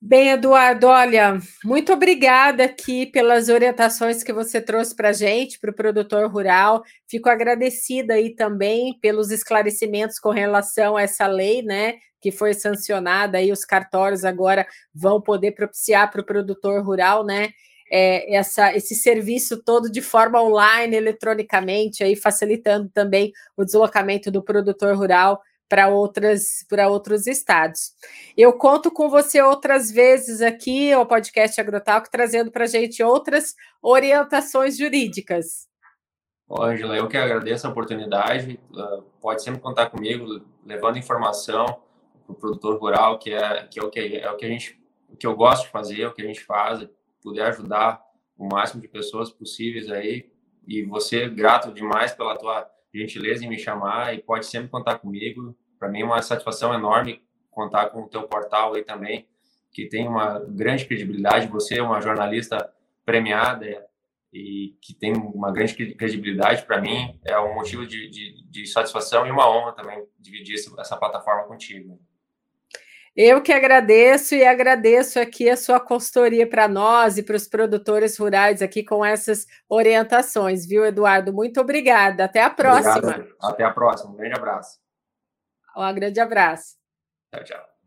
Bem, 0.00 0.30
Eduardo, 0.30 0.86
olha, 0.86 1.38
muito 1.64 1.92
obrigada 1.92 2.62
aqui 2.64 3.04
pelas 3.06 3.48
orientações 3.48 4.22
que 4.22 4.32
você 4.32 4.60
trouxe 4.60 4.94
para 4.94 5.08
a 5.08 5.12
gente, 5.12 5.58
para 5.58 5.72
o 5.72 5.74
produtor 5.74 6.30
rural. 6.30 6.84
Fico 7.08 7.28
agradecida 7.28 8.14
aí 8.14 8.32
também 8.32 8.96
pelos 9.00 9.32
esclarecimentos 9.32 10.20
com 10.20 10.30
relação 10.30 10.96
a 10.96 11.02
essa 11.02 11.26
lei, 11.26 11.62
né, 11.62 11.96
que 12.20 12.30
foi 12.30 12.54
sancionada. 12.54 13.38
Aí 13.38 13.50
os 13.50 13.64
cartórios 13.64 14.24
agora 14.24 14.64
vão 14.94 15.20
poder 15.20 15.50
propiciar 15.52 16.08
para 16.12 16.20
o 16.20 16.24
produtor 16.26 16.80
rural, 16.84 17.26
né, 17.26 17.48
é, 17.90 18.36
essa, 18.36 18.72
esse 18.76 18.94
serviço 18.94 19.64
todo 19.64 19.90
de 19.90 20.00
forma 20.00 20.40
online, 20.40 20.96
eletronicamente, 20.96 22.04
aí 22.04 22.14
facilitando 22.14 22.88
também 22.90 23.32
o 23.56 23.64
deslocamento 23.64 24.30
do 24.30 24.44
produtor 24.44 24.94
rural 24.96 25.40
para 25.68 25.88
outras 25.88 26.64
para 26.68 26.88
outros 26.88 27.26
estados. 27.26 27.92
Eu 28.36 28.52
conto 28.54 28.90
com 28.90 29.08
você 29.08 29.42
outras 29.42 29.90
vezes 29.90 30.40
aqui 30.40 30.92
ao 30.92 31.06
podcast 31.06 31.60
Agrotalk 31.60 32.10
trazendo 32.10 32.50
para 32.50 32.64
a 32.64 32.68
gente 32.68 33.02
outras 33.02 33.54
orientações 33.82 34.76
jurídicas. 34.76 35.68
Ângela, 36.50 36.96
eu 36.96 37.06
que 37.06 37.16
agradeço 37.16 37.66
a 37.66 37.70
oportunidade. 37.70 38.58
Ah, 38.74 39.02
pode 39.20 39.42
sempre 39.42 39.60
contar 39.60 39.90
comigo, 39.90 40.40
levando 40.64 40.96
informação 40.96 41.66
para 42.26 42.32
o 42.32 42.34
produtor 42.34 42.78
rural, 42.78 43.18
que 43.18 43.32
é, 43.32 43.66
que 43.66 43.78
é 43.78 43.82
o 43.82 43.90
que 43.90 44.00
é 44.16 44.30
o 44.30 44.36
que 44.36 44.46
a 44.46 44.48
gente, 44.48 44.80
o 45.10 45.16
que 45.16 45.26
eu 45.26 45.36
gosto 45.36 45.64
de 45.64 45.70
fazer, 45.70 46.06
o 46.06 46.14
que 46.14 46.22
a 46.22 46.26
gente 46.26 46.42
faz, 46.42 46.88
puder 47.22 47.46
ajudar 47.48 48.02
o 48.36 48.46
máximo 48.46 48.80
de 48.80 48.88
pessoas 48.88 49.30
possíveis 49.30 49.90
aí. 49.90 50.30
E 50.66 50.82
você, 50.82 51.28
grato 51.28 51.72
demais 51.72 52.12
pela 52.12 52.36
tua 52.36 52.70
gentileza 52.94 53.44
em 53.44 53.48
me 53.48 53.58
chamar 53.58 54.14
e 54.14 54.22
pode 54.22 54.46
sempre 54.46 54.68
contar 54.68 54.98
comigo. 54.98 55.56
Para 55.78 55.88
mim 55.88 56.02
é 56.02 56.04
uma 56.04 56.22
satisfação 56.22 56.74
enorme 56.74 57.22
contar 57.50 57.90
com 57.90 58.02
o 58.02 58.08
teu 58.08 58.22
portal 58.22 58.74
aí 58.74 58.84
também, 58.84 59.28
que 59.72 59.86
tem 59.86 60.06
uma 60.06 60.38
grande 60.38 60.86
credibilidade. 60.86 61.48
Você 61.48 61.78
é 61.78 61.82
uma 61.82 62.00
jornalista 62.00 62.72
premiada 63.04 63.86
e 64.32 64.76
que 64.82 64.94
tem 64.94 65.12
uma 65.12 65.50
grande 65.50 65.74
credibilidade 65.74 66.64
para 66.64 66.80
mim. 66.80 67.18
É 67.24 67.38
um 67.38 67.54
motivo 67.54 67.86
de, 67.86 68.08
de, 68.08 68.44
de, 68.44 68.66
satisfação 68.66 69.26
e 69.26 69.30
uma 69.30 69.50
honra 69.50 69.72
também 69.72 70.04
dividir 70.18 70.54
essa 70.54 70.96
plataforma 70.96 71.44
contigo. 71.44 72.00
Eu 73.20 73.42
que 73.42 73.52
agradeço 73.52 74.36
e 74.36 74.46
agradeço 74.46 75.18
aqui 75.18 75.50
a 75.50 75.56
sua 75.56 75.80
consultoria 75.80 76.48
para 76.48 76.68
nós 76.68 77.18
e 77.18 77.22
para 77.24 77.34
os 77.34 77.48
produtores 77.48 78.16
rurais 78.16 78.62
aqui 78.62 78.84
com 78.84 79.04
essas 79.04 79.44
orientações, 79.68 80.64
viu, 80.64 80.86
Eduardo? 80.86 81.32
Muito 81.32 81.60
obrigada. 81.60 82.26
Até 82.26 82.40
a 82.40 82.48
próxima. 82.48 82.96
Obrigado. 82.96 83.36
Até 83.42 83.64
a 83.64 83.72
próxima. 83.72 84.12
Um 84.12 84.14
grande 84.14 84.38
abraço. 84.38 84.78
Um 85.76 85.94
grande 85.94 86.20
abraço. 86.20 86.76
Tchau, 87.34 87.42
tchau. 87.42 87.77